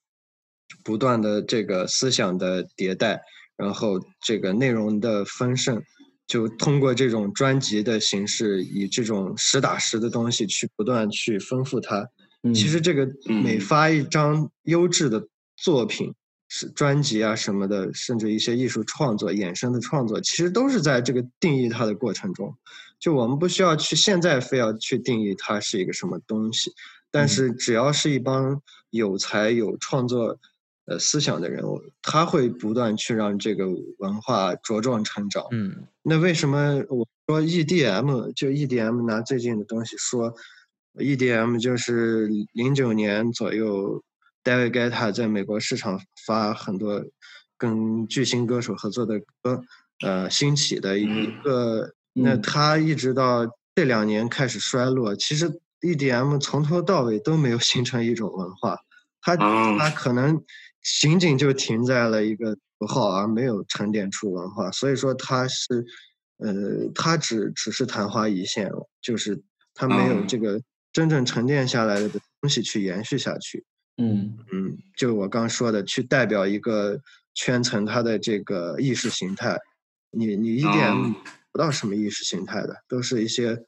[0.82, 3.20] 不断的这个思想的迭代，
[3.56, 5.82] 然后这个内容的丰盛，
[6.26, 12.08] 就通过这种专辑的形式，以这种实打实的东西去不断去丰富它。
[12.54, 13.08] 其实这个
[13.42, 16.14] 每发一张优质的作品。
[16.52, 22.52] 是专辑啊什么的，甚至一些艺术创作衍生的创作，其实都是在这个定义它的过程中。
[23.00, 26.72] 就我们不需要去现在非要去定义它是一个什么东西，
[27.10, 28.60] 但是只要是一帮
[28.90, 30.38] 有才有创作
[30.84, 33.66] 呃思想的人物，他会不断去让这个
[33.98, 35.44] 文化茁壮成长。
[35.50, 40.34] 嗯，那为什么我说 EDM 就 EDM 拿最近的东西说
[40.96, 44.02] ，EDM 就是零九年左右。
[44.42, 47.04] David Guetta 在美国市场发很多
[47.58, 49.62] 跟巨星歌手合作的歌，
[50.00, 55.14] 呃，兴起的一个，那他一直到这两年开始衰落。
[55.16, 58.76] 其实 EDM 从头到尾都没有形成一种文化，
[59.20, 60.42] 它它可能
[61.00, 64.70] 仅仅就停在了一个符号，而没有沉淀出文化。
[64.70, 65.84] 所以说它是，
[66.38, 68.70] 呃，它只只是昙花一现，
[69.00, 69.40] 就是
[69.74, 70.60] 它没有这个
[70.92, 72.08] 真正沉淀下来的
[72.40, 73.64] 东西去延续下去。
[73.96, 76.98] 嗯嗯，就我刚说的，去代表一个
[77.34, 79.58] 圈层，它的这个意识形态，
[80.10, 81.14] 你你一点
[81.52, 83.58] 不到什么意识形态的，都是一些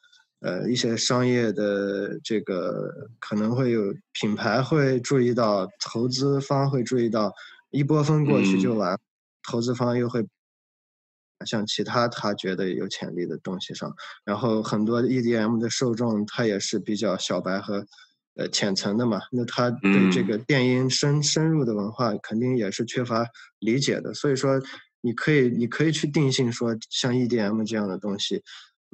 [0.41, 7.33] 呃一些商业的这个可能会有品牌会注意到，投资方会注意到，
[7.71, 8.99] 一波风过去就完，
[9.49, 10.27] 投资方又会
[11.47, 13.93] 像其他他觉得有潜力的东西上，
[14.25, 17.85] 然后很多 EDM 的受众他也是比较小白和。
[18.35, 23.27] 呃，浅层的嘛，那他对这个电音深深入的文化肯定也是缺乏
[23.59, 24.15] 理解的。
[24.15, 24.59] 所以说，
[25.03, 28.43] 你可以你可以去定性说，像 EDM 这样的东西，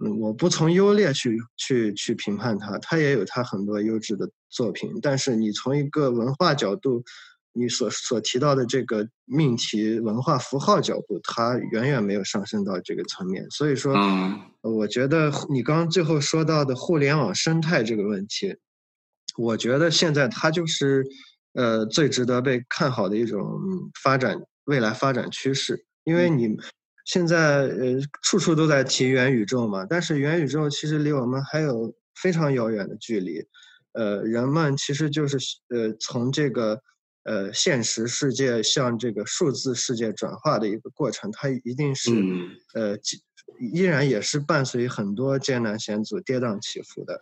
[0.03, 4.90] 嗯，我不从优劣去去去评判它，它也有它很多优质的作品。
[5.01, 7.05] 但是你从一个文化角度，
[7.53, 13.44] 你所所提到的这个命题文化符号角度，它远远没有上升到这个层面。
[13.51, 13.94] 所以说，
[14.62, 18.57] 我觉得你刚刚最后说到的互联网生态这个问题。
[19.37, 21.05] 我觉得现在它就是，
[21.53, 23.61] 呃，最值得被看好的一种
[24.03, 25.85] 发展未来发展趋势。
[26.09, 26.57] 因为你
[27.05, 33.44] 现在呃处处都在提元宇宙嘛，但是元宇宙其实离我们还有非常遥远的距离。
[33.92, 35.37] 呃，人们其实就是
[35.68, 36.81] 呃从这个
[37.25, 42.11] 呃现实世界向这个数字世界转化的一个过程，它一定是
[42.73, 42.97] 呃
[43.61, 47.21] 依然也是伴随很多艰难险阻、跌宕起伏的。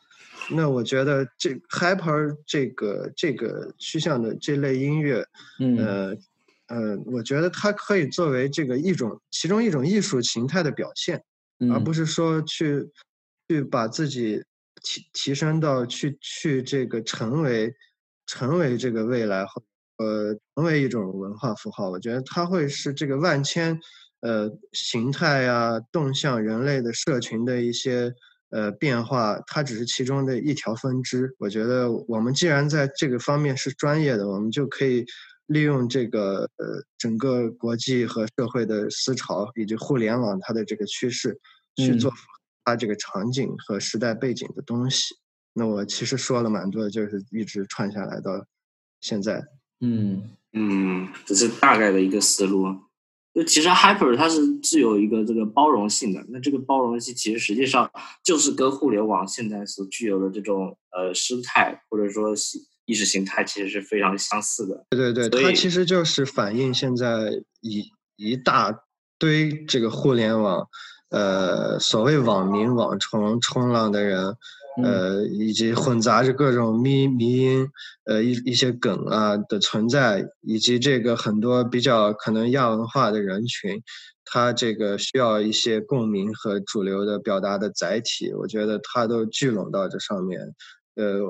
[0.50, 5.26] 那我觉得这 hyper 这个这个趋向的这类音乐，
[5.78, 6.14] 呃
[6.68, 11.22] 呃，我觉得它可以作为这个一种其中一种艺术形态的表现，
[11.72, 12.88] 而不是说去
[13.48, 14.42] 去把自己
[14.82, 17.74] 提提升到去去这个成为
[18.26, 19.62] 成为这个未来和
[19.98, 21.90] 呃成为一种文化符号。
[21.90, 23.78] 我觉得它会是这个万千
[24.20, 28.14] 呃形态呀动向人类的社群的一些。
[28.50, 31.34] 呃，变化它只是其中的一条分支。
[31.36, 35.04] 我觉得我们既然在这个方面是专业的，我们就可以
[35.46, 41.38] 利用这个呃整个国际和社会的思潮以及互联网它的这个趋势
[41.76, 42.12] 去做
[42.64, 45.14] 它这个场景和时代背景的东西。
[45.52, 48.44] 那我其实说了蛮多，就是一直串下来到
[49.00, 49.44] 现在。
[49.80, 52.66] 嗯嗯，只是大概的一个思路。
[53.34, 57.90] 就其实 Hyper 它是具有一个这个包容性的，那这个包容性其实实际上
[58.24, 62.34] 就是跟互联网现在所具有的这种呃生态或者说
[62.86, 64.86] 意识形态其实是非常相似的。
[64.90, 67.30] 对对对，它其实就是反映现在
[67.60, 67.84] 一
[68.16, 68.74] 一大
[69.18, 70.66] 堆这个互联网，
[71.10, 74.34] 呃，所谓网民、网虫、冲浪的人。
[74.84, 77.66] 呃，以及混杂着各种迷迷音，
[78.04, 83.82] 呃，一一些梗啊的存在，以及这个很多比较可能亚文化的人群，
[84.26, 90.38] 他这个需要一些共鸣和主流的表达的载体，我觉得它都聚拢到这上面，
[90.96, 91.20] 呃，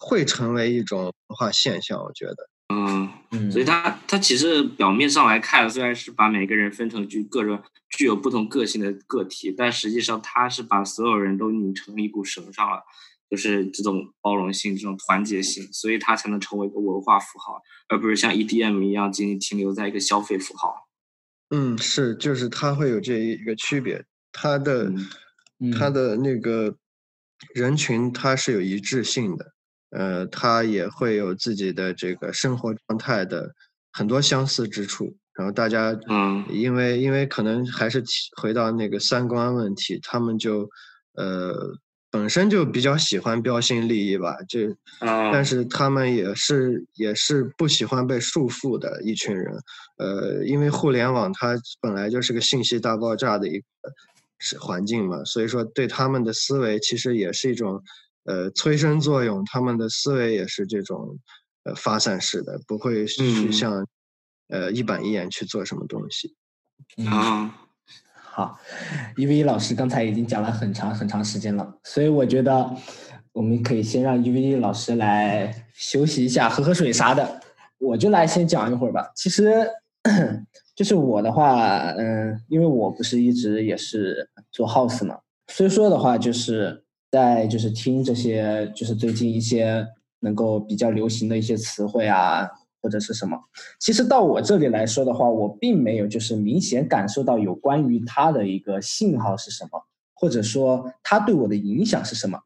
[0.00, 2.48] 会成为一种文化现象，我觉得。
[2.74, 12.82] 嗯，嗯，所以它它其实表面上来看，虽然是把每个人分成具各种具有不同个性的个体，但实际上它是把所有人都拧成一股绳上了，
[13.28, 20.88] 就是这种包容性、这种团结性，所以它才能成为一个文化符号，而不是像 EDM 一样仅仅停留在一个消费符号。
[21.50, 24.02] 嗯，是，就是它会有这一个区别，
[24.32, 24.90] 它的
[25.60, 26.74] 嗯它嗯的那个
[27.54, 29.52] 人群它是有一致性的，
[29.94, 33.54] 呃，他也会有自己的这个生活状态的
[33.92, 36.44] 很多相似之处，然后大家嗯。
[36.50, 40.68] 因为因为可能还是起回到那个三观问题，他们就
[41.14, 41.54] 呃
[42.10, 44.68] 本身就比较喜欢标新立异吧，这
[45.00, 49.52] 啊，但是他们也是也是不喜欢被束缚的一群人，
[49.98, 53.66] 呃，因为互联网它本来就是个信息大爆炸的一个
[54.38, 57.82] 是环境嘛，所以说对他们的思维其实也是一种
[58.24, 61.18] 呃催生作用，他们的思维也是这种
[61.64, 63.86] 呃发散式的，不会去嗯像
[64.48, 66.34] 呃一板一眼去做什么东西。
[66.96, 67.54] 嗯啊，
[68.14, 68.58] 好，
[69.16, 72.68] 一 v 老师刚才已经讲了很长很长时间了，所以我觉得
[73.32, 77.40] 我们可以先让一 v 老师来休息一下，喝喝水啥的。
[77.78, 79.10] 我就来先讲一会儿吧。
[79.14, 79.68] 其实
[80.74, 85.18] 就是我的话，嗯，因为我不是一直也是做 house 嘛，
[85.48, 86.84] 所以说的话，就是
[87.14, 89.86] 在就是听这些就是最近一些
[90.18, 92.50] 能够比较流行的一些词汇啊，
[92.82, 93.38] 或者是什么。
[93.78, 99.80] 其实到我这里来说的话，我并没有就是明显感受到有关于它的一个信号是什么，
[100.12, 102.40] 或者说它对我的影响是什么。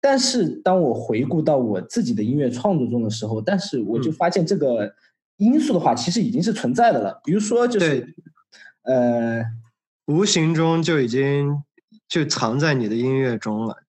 [0.00, 4.94] 但是当我回顾到我自己的音乐创作中的时候，但是我就嗯发现这个
[5.36, 7.20] 因素的话，其实已经是存在的了。
[7.22, 8.14] 比如说，就是
[8.84, 9.44] 呃，
[10.06, 11.62] 无形中就已经
[12.08, 13.82] 就藏在你的音乐中了。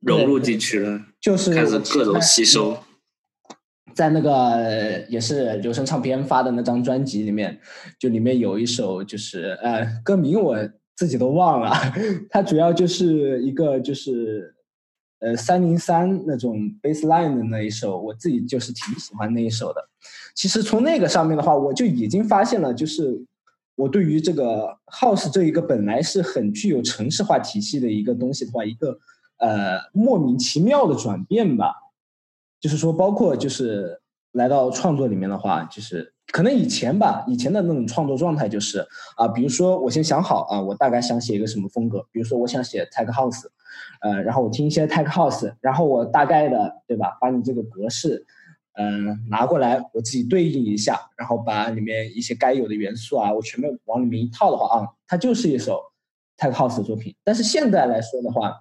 [0.00, 2.78] 融入进去了，就是开始各种吸收。
[3.92, 7.60] 在那个呃也是流声唱片发的那张专辑里面，
[7.98, 10.56] 就里面有一首就是呃歌名我
[10.96, 11.74] 自己都忘了，
[12.30, 14.54] 它主要就是一个就是
[15.18, 19.88] 呃三零三那种 bass line 的那一首，我自己就是挺喜欢那一首的。
[20.34, 23.26] 其实从那个上面的话，我就已经发现了，就是
[23.74, 28.96] 我对于这个 house 这一个本来是很具有城市化体系的一个东西的话，一个
[29.40, 31.74] 呃莫名其妙的转变吧。
[32.60, 38.86] 就是说，包括就是来到创作里面的话，就是可能以前吧，以前的那种创作状态就是
[39.16, 43.46] 啊，比如说我先想好啊，我大概想写一个什么风格，比如说我想写 tech house，
[44.02, 48.26] 呃，然后我听一些 tech house，然后我大概的对吧，把你这个格式，
[48.74, 55.80] 嗯、拿过来，我自己对应一下，然后把里面一些该有的元素啊，我全部往里面一套的话啊，它就是一首
[56.36, 57.16] tech house 的作品。
[57.24, 58.52] 但是现在来说的话，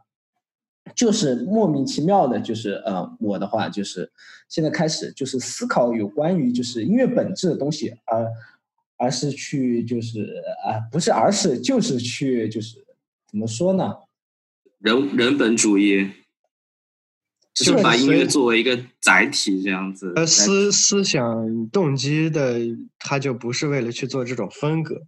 [0.96, 4.12] 就是莫名其妙的，就是呃，我的话就是
[4.48, 8.28] 现在开始就是思考有关于就是音乐本质的东西，而
[8.98, 10.22] 而是去就是
[10.66, 12.86] 啊、不是，而是就是去就是
[13.28, 13.96] 怎么说呢？
[14.80, 16.10] 人人本主义，
[17.54, 20.14] 就是把音乐作为一个载体这样子。
[20.16, 22.60] 呃，思思想动机的，
[22.98, 25.02] 他就不是为了去做这种风格，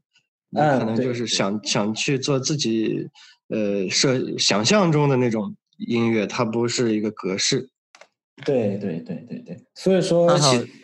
[0.49, 3.09] 你嗯可能就是想想去做自己
[3.47, 5.55] 呃设想象中的那种
[5.87, 7.69] 音乐，它不是一个格式。
[8.43, 10.27] 对对对对对，所以说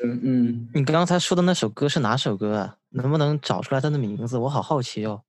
[0.03, 2.75] 嗯嗯，你刚才说的那首歌是哪首歌啊？
[2.89, 4.37] 能不能找出来它的名字？
[4.37, 5.23] 我好好奇哦。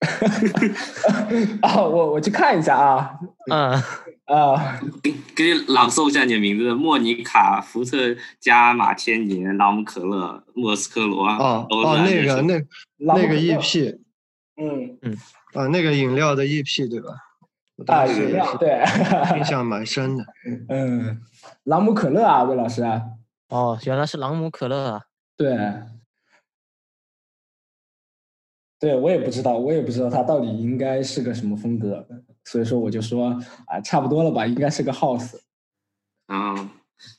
[1.62, 3.10] 啊，我我去看一下啊
[3.50, 3.70] 嗯，
[4.26, 11.26] 啊，给给你朗诵一下你的名字：莫妮卡、福特加、马天尼、朗姆可乐、莫斯科罗。
[11.26, 12.60] 哦哦，那个那
[12.96, 13.98] 那个 EP
[14.56, 15.16] 嗯嗯
[15.54, 17.10] 啊，那个饮料的 EP 对吧？
[17.78, 18.82] 我啊，当时饮料对，
[19.38, 20.26] 印象蛮深的。
[20.68, 21.22] 嗯，
[21.62, 23.00] 朗姆可乐啊，魏老师啊，
[23.50, 25.02] 哦，原来是朗姆可乐啊。
[25.36, 25.56] 对，
[28.80, 32.04] 对我也不知道，我也不知道它到底应该是个什么风格，
[32.44, 35.38] 所以说我就说啊，差不多了吧，应该是个 house。
[36.26, 36.72] 啊，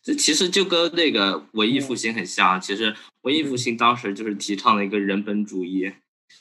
[0.03, 2.59] 这其实就跟那个文艺复兴很像。
[2.59, 5.93] 其实文艺复兴当时就是提倡了一个人本主义。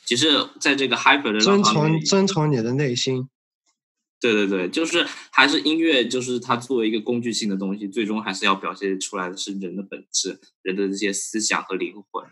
[0.05, 0.27] 其实，
[0.61, 3.29] 在这个 hyper 的遵浪潮里面从遵从你的内心。
[4.21, 12.25] 对对对，就是还是音乐，就是它作为一个工具性的东西，最终还是要表现出来的是人的本质，人的这些思想和灵魂。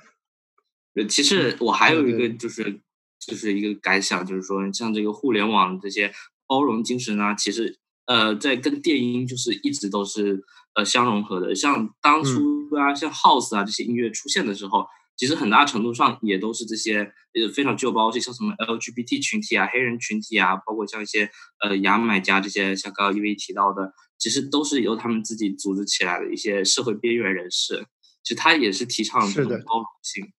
[0.92, 2.80] 对，其实我还有一个就是
[3.20, 6.12] 就是一个感想，就是说像这个互联网这些
[6.48, 10.42] 包容精神啊，其实呃在跟电音就是一直都是
[10.74, 11.54] 呃相融合的。
[11.54, 14.86] 像当初啊，像 house 啊这些音乐出现的时候，
[15.16, 16.98] 其实很大程度上也都是这些
[17.32, 27.86] 呃非常具有包容性，像什么 LGBT 群体啊、黑人群体啊，包括像一些呃牙买加这些，像刚刚因为提到的，其实都是由他们自己组织起来的一些社会边缘人士。
[28.22, 30.32] 其实他也是提倡这种包容性。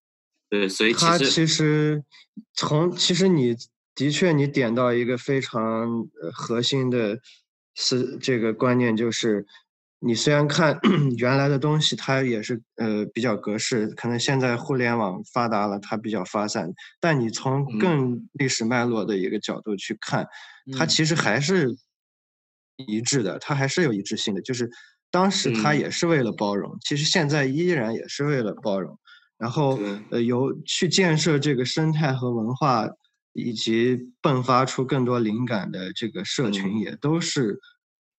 [0.50, 2.04] 对，所以他其实
[2.54, 3.56] 从其实你
[3.96, 7.20] 的确你点到一个非常核心的
[7.76, 9.46] 思这个观念，就是
[10.00, 10.80] 你虽然看
[11.18, 16.70] 原来的东西，它也是呃比较格式，可能现在互联网发达了，它比较发散，
[17.00, 20.28] 但你从更历史脉络的一个角度去看，
[20.78, 21.76] 它其实还是
[22.76, 24.70] 一致的，它还是有一致性的，就是
[25.10, 28.98] 当时它也是为了包容，其实现在依然也是为了包容。
[29.40, 29.80] 然后，
[30.10, 32.88] 呃，由去建设这个生态和文化，
[33.34, 37.60] 以及迸发出更多灵感的这个社群，也都是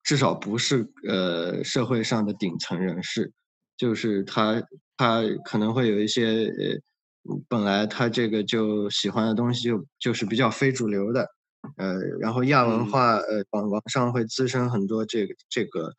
[0.09, 3.31] 至少不是呃社会上的顶层人士，
[3.77, 4.63] 就是他
[4.97, 11.29] 他可能会有一些呃本来他这个就喜欢的东西就就是比较非主流的，
[11.77, 15.93] 呃，然后亚文化呃网网上会滋生很多这个这个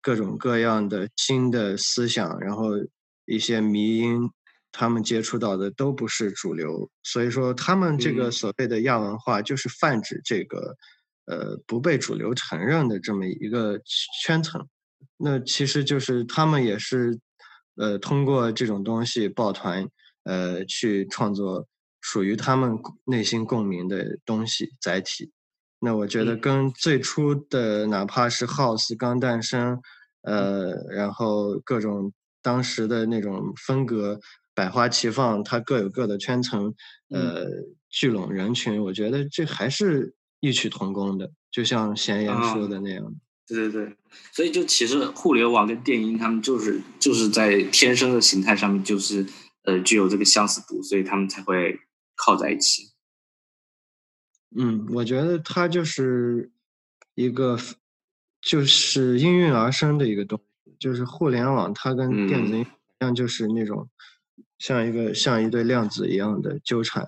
[0.00, 2.70] 各种各样的新的思想，然后
[3.26, 4.30] 一些迷因。
[4.74, 10.74] 他们接触到的都不是主流，所以说他们这个所谓的亚文化就是泛指这个，
[11.26, 13.80] 呃，不被主流承认的这么一个
[14.22, 14.66] 圈层。
[15.16, 17.18] 那其实就是他们也是，
[17.76, 19.88] 呃，通过这种东西抱团，
[20.24, 21.66] 呃，去创作
[22.00, 25.30] 属于他们内心共鸣的东西载体。
[25.80, 29.80] 那我觉得跟最初的哪怕是 House 刚诞生，
[30.22, 34.20] 呃，然后各种当时的那种风格。
[34.54, 36.74] 百花齐放，它各有各的圈层，
[37.08, 37.46] 呃，
[37.88, 38.82] 聚拢人群。
[38.82, 43.14] 我觉得这还是异曲同工的，就像闲言说的那样。
[43.46, 43.96] 对对对，
[44.30, 49.26] 所以就其实互联网跟电音，他们就是就是在天生的形态上面，就是
[49.62, 51.78] 呃具有这个相似度，所以他们才会
[52.14, 52.92] 靠在一起。
[54.54, 56.52] 嗯，我觉得它就是
[57.14, 57.58] 一个
[58.42, 62.66] 就是应运而生的一个东西，就是互联网，它跟电子音
[63.00, 63.88] 像就是那种。
[64.58, 67.04] 像一个像一对量子一样的纠缠，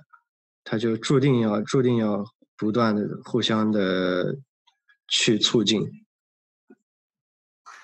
[0.65, 2.25] 它就注定要注定要
[2.57, 4.37] 不断的互相的
[5.09, 5.83] 去促进。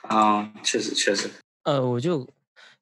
[0.03, 1.31] 啊，确实确实。
[1.65, 2.29] 呃，我就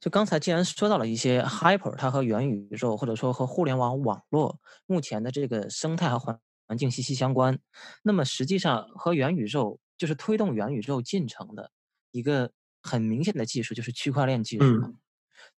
[0.01, 7.59] 就刚才既然说到了一些 hyper，它和元宇宙或者说和互联网网络目前的这个生态和环环境息息相关，
[8.03, 11.71] 那么实际上和元宇宙就是推动元宇宙进程的
[12.13, 14.95] 一个很明显的技术就是区块链技术。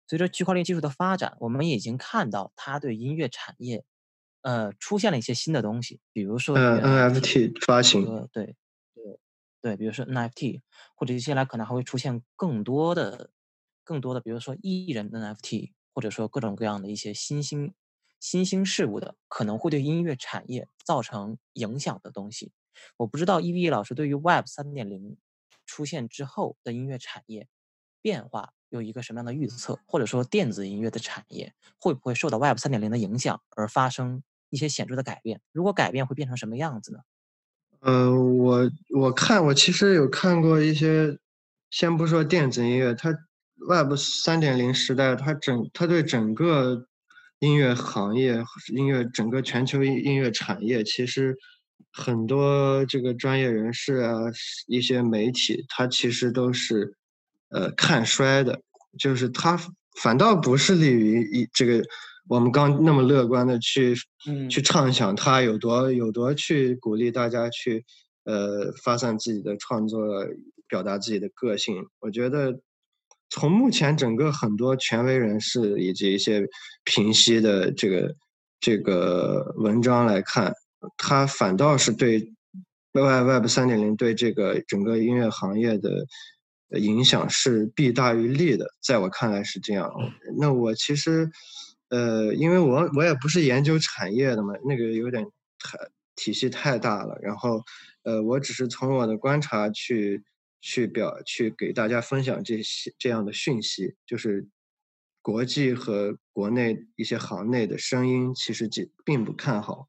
[0.07, 3.83] 随着区块链技术的发展，我们已经看到它对音乐产业，
[4.41, 8.55] 呃，出现了一些新的东西，比如说 NFT 发行，对
[8.93, 9.19] 对
[9.61, 10.61] 对，比如说 NFT，
[10.95, 13.31] 或者接下来可能还会出现更多的、
[13.83, 17.73] 更多的，比如说艺人 NFT，或者说各种各样的一些新兴、
[18.19, 22.53] 新兴事物的，可能会对音乐产业造成影响的东西。
[22.97, 25.17] 我不知道 EVE 老师对于 Web 三点零
[25.65, 27.49] 出现之后的音乐产业
[28.01, 28.53] 变化。
[28.69, 35.41] 有一个什么样的预测，或者说电子音乐的产业会不会受到 Web 三点零的影响而发生一些显著的改变？
[35.51, 36.99] 如果改变，会变成什么样子呢？
[37.79, 41.17] 呃，我我看我其实有看过一些，
[41.71, 43.09] 先不说电子音乐，它
[43.67, 46.85] Web 三点零时代，它整它对整个
[47.39, 48.43] 音乐行业、
[48.73, 51.35] 音乐整个全球音音乐产业，其实
[51.91, 54.19] 很多这个专业人士啊，
[54.67, 56.95] 一些媒体，它其实都是。
[57.49, 58.61] 呃，看衰的，
[58.99, 59.59] 就是他
[60.01, 61.83] 反倒不是利于一这个，
[62.27, 63.95] 我们刚那么乐观的去
[64.49, 67.83] 去畅想他有多有多去鼓励大家去
[68.23, 69.99] 呃发散自己的创作，
[70.67, 71.83] 表达自己的个性。
[71.99, 72.59] 我觉得
[73.31, 76.47] 从目前整个很多权威人士以及一些
[76.83, 78.15] 评析的这个
[78.59, 80.53] 这个文章来看，
[80.97, 82.31] 他反倒是对
[82.93, 86.05] Web Web 三点零对这个整个音乐行业的。
[86.77, 89.91] 影响是弊大于利的，在我看来是这样。
[90.37, 91.27] 那我其实，
[91.89, 95.23] 呃，因为我我也不是研究产业的嘛，那个有点
[95.57, 95.79] 太
[96.15, 97.17] 体系太大了。
[97.21, 97.63] 然后，
[98.03, 100.23] 呃，我只是从我的观察去
[100.61, 104.47] 去表去给大家分享这些这样的讯息，就是
[105.21, 109.87] 国际和国内一些行内的声音，其实并并不看好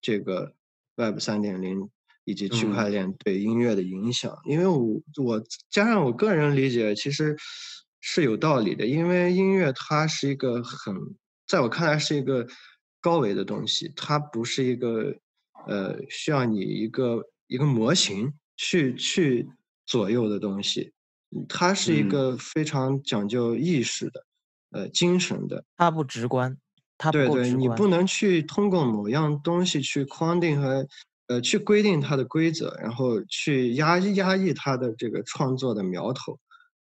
[0.00, 0.54] 这个
[0.96, 1.90] Web 三点零。
[2.30, 7.36] 以及区块链对音乐的影响，因为我我加上我个人理解，其实
[8.00, 8.86] 是有道理的。
[8.86, 10.94] 因为音乐它是一个很，
[11.48, 12.46] 在我看来是一个
[13.00, 15.12] 高维的东西，它不是一个
[15.66, 19.48] 呃需要你一个一个模型去去
[19.86, 20.92] 左右的东西，
[21.48, 24.24] 它是一个非常讲究意识的，
[24.70, 25.64] 呃精神的。
[25.76, 26.56] 它不直观，
[26.96, 30.86] 它对对，你不能去通过某样东西去框定和。
[31.30, 36.36] 呃，去规定它的规则，然后去压抑压抑它的这个创作的苗头。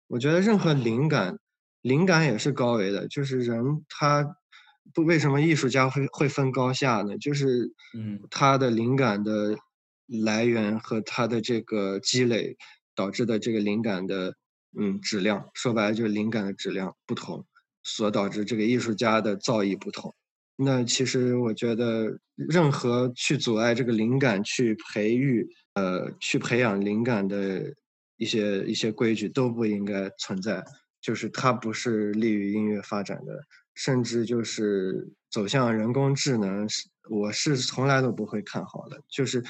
[0.08, 1.38] 我觉得任何灵感
[1.84, 4.26] 灵感也是高维的，就是人他
[4.92, 7.16] 不为什么艺术家会会分高下呢？
[7.20, 9.56] 就是嗯，他的灵感的
[10.08, 12.58] 来源和他的这个积累
[12.96, 14.34] 导致的这个灵感的
[14.80, 17.46] 嗯质量，说白了就是灵感的质量不同，
[17.84, 20.16] 所导致这个艺术家的造诣不同。
[20.62, 27.74] 那其实我觉得，任何去阻碍这个灵感去培育，呃，去培养灵感的
[28.18, 30.62] 一些一些规矩都不应该存在。
[31.02, 33.40] 就是它不是利于音乐发展的，
[33.74, 39.02] 甚至就是走向人工智能，是我是从来都不会看好的。
[39.10, 39.42] 就是，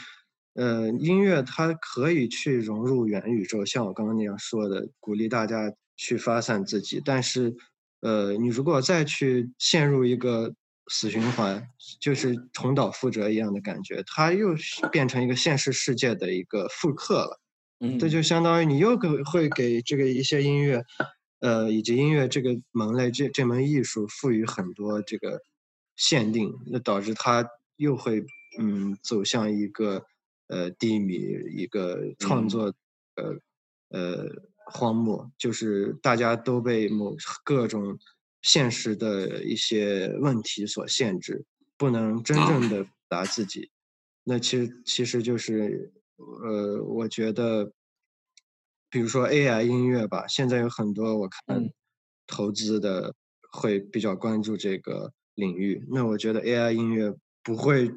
[0.53, 7.01] 呃，音乐它可以去融入元宇宙，像我刚刚那样说的，鼓励大家去发散自己。
[7.03, 7.55] 但是，
[8.01, 10.53] 呃，你如果再去陷入一个
[10.89, 11.65] 死循环，
[12.01, 14.49] 就是重蹈覆辙一样的感觉，它又
[14.91, 17.39] 变成一个现实世界的一个复刻了。
[17.79, 20.83] 嗯，这就相当于你又给会给这个一些音乐。
[21.41, 25.39] 呃，以及音乐这个门类，这这门艺术赋予很多这个
[25.95, 28.25] 限定，那导致它又会
[28.59, 30.03] 嗯走向一个
[30.47, 31.15] 呃低迷，
[31.55, 32.73] 一个创作
[33.15, 33.37] 呃
[33.97, 34.25] 呃
[34.65, 37.15] 荒漠，就是大家都被某
[37.45, 37.97] 各种
[38.41, 41.45] 现实的一些问题所限制，
[41.77, 43.69] 不能真正的达自己。
[44.23, 47.71] 那其实其实就是呃，我觉得。
[48.91, 51.69] 比如说 AI 音乐吧，现在有很多我看
[52.25, 53.13] 投资的
[53.51, 55.85] 会比较关注这个领域。
[55.91, 57.93] 那我觉得 AI 音乐不会，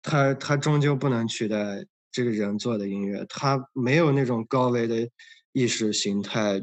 [0.00, 5.10] 它它终究不能取代这个人做的音乐，它没有那种高维的
[5.50, 6.60] 意识形态，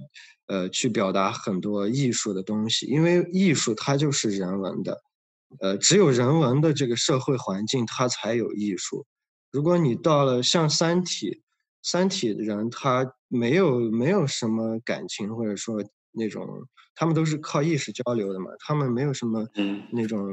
[0.47, 2.85] 呃，去表达很多艺术的东西。
[2.87, 5.01] 因为艺术它就是人文的，
[5.59, 9.05] 呃，只有人文的这个社会环境，它才有艺术。
[9.51, 11.31] 如果你到了像《三体》，
[11.81, 13.13] 《三体》的人他。
[13.27, 16.47] 没有没有什么感情，或者说那种，
[16.93, 19.45] 他们都是靠意识交流的嘛，他们没有什么
[19.91, 20.25] 那种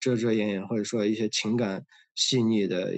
[0.00, 1.84] 遮遮掩掩，或者说一些情感
[2.16, 2.92] 细腻的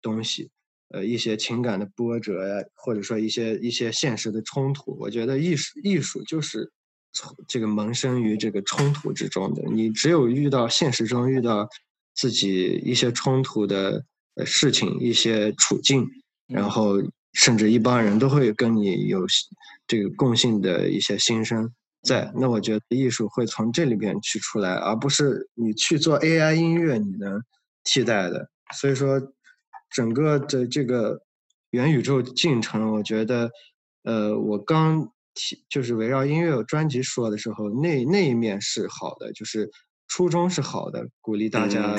[0.00, 0.50] 东西，
[0.90, 4.96] 呃，一些情感的波折呀，或者说一些一些现实的冲突。
[5.00, 6.70] 我觉得艺术艺术就是
[7.12, 9.62] 从这个萌生于这个冲突之中的。
[9.72, 11.68] 你只有遇到现实中遇到
[12.14, 16.06] 自己一些冲突的呃事情，一些处境，
[16.46, 17.02] 然后。
[17.38, 19.26] 甚至一帮人都会跟你有
[19.86, 21.70] 这个共性的一些心声
[22.02, 27.38] 在，那我觉得艺术会从这里边去出来，而不是你去做 AI 音乐你能
[27.84, 28.48] 替代的。
[28.74, 29.20] 所以说，
[29.90, 31.22] 整个的这个
[31.70, 33.50] 元宇宙进程，我觉得，
[34.04, 39.70] 呃，我刚提就是围绕音乐专辑说的时候，那那一面是好的，就是
[40.08, 41.96] 初衷是好的，鼓励大家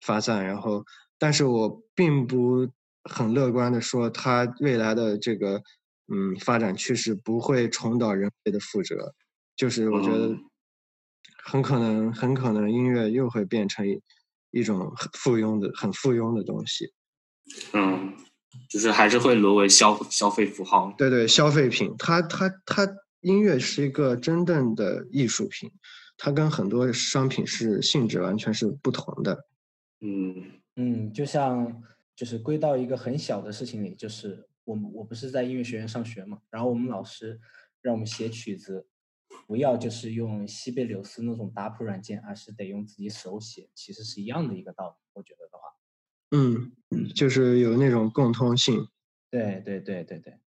[0.00, 0.84] 发散，然后，
[1.18, 2.68] 但是我并不。
[3.04, 5.62] 很乐观的说，它未来的这个
[6.12, 9.14] 嗯发展趋势不会重蹈人类的覆辙，
[9.56, 10.36] 就是我觉得
[11.42, 13.86] 很可能很可能音乐又会变成
[14.50, 16.92] 一种很附庸的很附庸的东西。
[17.72, 18.14] 嗯，
[18.68, 20.94] 就是还是会沦为消消费符号。
[20.96, 22.88] 对对，消费品，它它它
[23.20, 25.70] 音乐是一个真正的艺术品，
[26.16, 29.46] 它跟很多商品是性质完全是不同的。
[30.00, 31.82] 嗯嗯，就像。
[32.16, 37.40] 就是归到一个很小的事情里，就是我们我不是在音乐学院上学嘛，然后我们老师
[37.80, 38.86] 让我们写曲子，
[39.46, 44.96] 不要就是用西贝柳斯那种打谱软件，而是得用自己手写，其实是一样的一个道理。
[45.14, 45.62] 我觉得的话，
[46.32, 46.72] 嗯，
[47.14, 48.86] 就是有那种共通性。
[49.30, 50.40] 对对对对对。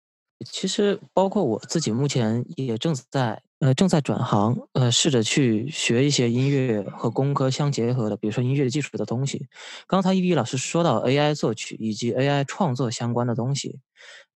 [0.47, 9.47] 其实包括我自己，目前也正在呃正在转行，呃试着去学一些音乐和工科相结合的，比如说音乐基础的东西。
[9.87, 13.79] 刚才一 B 老师说到 AI 作曲以及 AI 创作相关的东西，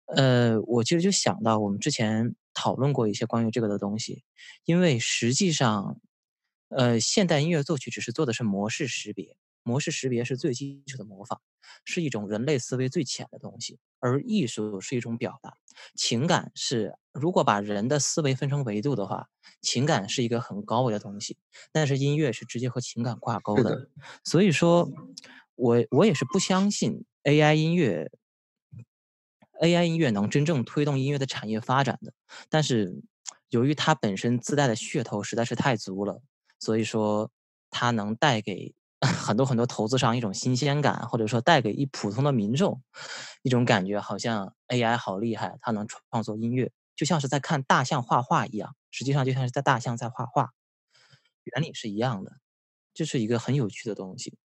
[0.07, 4.23] 呃，我其实就想到我们之前讨论过一些关于这个的东西，
[4.65, 6.01] 因为实际上，
[6.69, 9.37] 呃，现代音乐作曲只是做的是模式识别。
[9.67, 11.41] 模式识别是最基础的模仿，
[11.85, 15.53] 是一种人类思维最浅的东西，而艺术是一种表达，
[15.97, 19.29] 情感是如果把人的思维分成维度的话，
[19.61, 21.37] 情感是一个很高维的东西，
[21.73, 23.89] 但是音乐是直接和情感挂钩的，
[24.23, 24.89] 所以说，
[25.57, 28.09] 我我也是不相信 AI 音乐
[29.61, 32.15] ，AI 音乐能真正推动音乐的产业发展的，
[32.49, 33.03] 但是
[33.49, 36.23] 由于它本身自带的噱头实在是太足了，
[36.61, 37.33] 所以说
[37.69, 38.73] 它能带给。
[39.07, 42.81] 很多很多投资商一种新鲜感，或者说带给一普通的民众
[43.43, 48.75] 一种感觉，好像 AI 好厉害，它能创作音乐，就像是在看大象画画一样。
[48.91, 50.53] 实际上就像是在大象在画画，
[51.45, 52.39] 原理是一样的，
[52.95, 54.39] 这是一个很有趣的东西。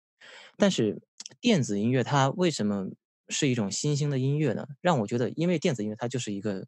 [0.56, 1.00] 但是
[1.40, 2.88] 电子音乐它为什么
[3.28, 4.66] 是一种新兴的音乐呢？
[4.80, 6.66] 让我觉得，因为电子音乐它就是一个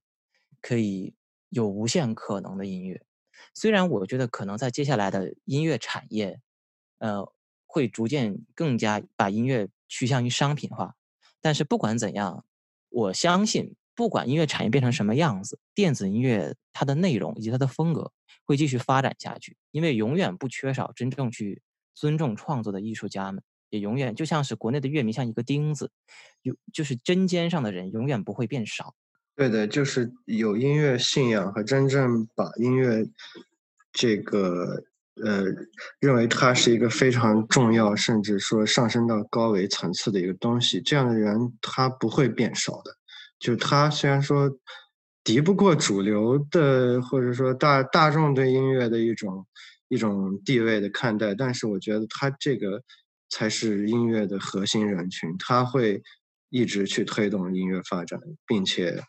[0.61, 1.15] 可以
[1.49, 3.03] 有无限可能的音乐。
[3.53, 6.41] 虽然我觉得可能在接下来的音乐产业，
[6.99, 7.32] 呃，
[7.73, 10.95] 会逐渐更加把音乐趋向于商品化，
[11.41, 12.45] 但是不管怎样，
[12.91, 18.13] 我相信不管音乐产业变成什么样子，电子音乐它的内容以及它的风格
[18.45, 21.63] 会继续发展下去，因为永远不缺少真正去
[21.95, 25.91] 尊重创作的艺术家们，也永远就像是国内的乐迷像一个钉子，
[26.43, 28.95] 有就是针尖上的人永远不会变少。
[29.35, 33.09] 对的，就是有音乐信仰和真正把音乐
[33.91, 34.85] 这个
[35.23, 35.45] 呃
[36.01, 42.97] 认为它是一个非常重要，甚至说上升到高维层次的一个东西，这样的人他不会变少的。
[43.39, 44.51] 就他虽然说
[45.25, 49.47] 敌不过主流的，或者说大大众对音乐的一种
[49.89, 52.83] 一种地位的看待，但是我觉得他这个
[53.29, 56.03] 才是音乐的核心人群，他会。
[56.55, 59.03] 一直去推动音乐发展，并且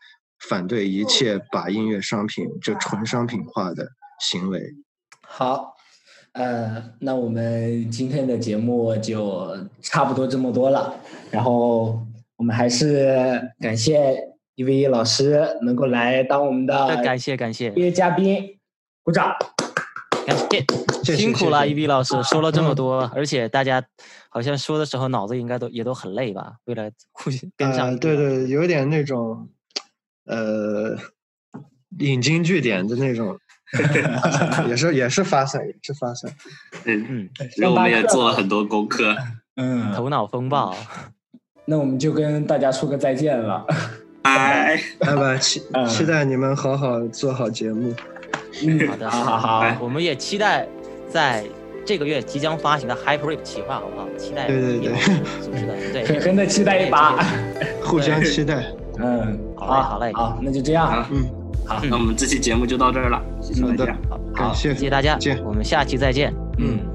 [0.47, 3.86] 反对一切把音乐商品就纯商品化的
[4.22, 4.74] 行为。
[5.28, 5.76] 好，
[6.34, 10.96] 呃，那我们今天的节目就差不多这么多了。
[11.30, 12.00] 然后
[12.38, 14.16] 我们还是感谢
[14.56, 18.58] 一 v 老师能够来当我们的感谢感谢音乐嘉宾，
[19.04, 19.32] 鼓掌。
[20.26, 20.36] 感
[21.04, 23.84] 谢，辛苦了，一比老师说了这么多，而且大家
[24.30, 26.54] 好像说的时候脑子应该都也都很累吧？
[26.64, 27.96] 为了 互相跟上。
[28.00, 29.50] 对对，有点那种，
[30.26, 30.98] 呃，
[32.00, 33.38] 引经据典的那种，
[34.70, 36.32] 也是也是发散，也是发散。
[36.86, 39.16] 嗯嗯，然后我们也做了很多功课。
[39.56, 40.76] 嗯， 头脑风暴。
[41.66, 43.66] 那我们就跟大家说个再见了。
[44.22, 44.80] 拜。
[45.00, 47.94] 拜拜，期期待你们好好做好节目。
[48.66, 50.68] 嗯，好的，好好好，我们也期待
[51.10, 51.44] 在
[51.86, 54.08] 这个月即将发行的 Hyper Rip 企划，好不好？
[54.18, 54.94] 期待对对对，
[55.42, 57.18] 组织的， 对，狠狠的期待一把，
[57.84, 58.64] 互相期待。
[59.00, 61.26] 嗯，好嘞，好嘞，好，那就这样，嗯，
[61.66, 63.97] 好，那我们这期节目就到这儿了，谢谢大家，
[64.36, 64.76] 好，谢。
[64.76, 66.93] 谢大家，我们下期再见，嗯。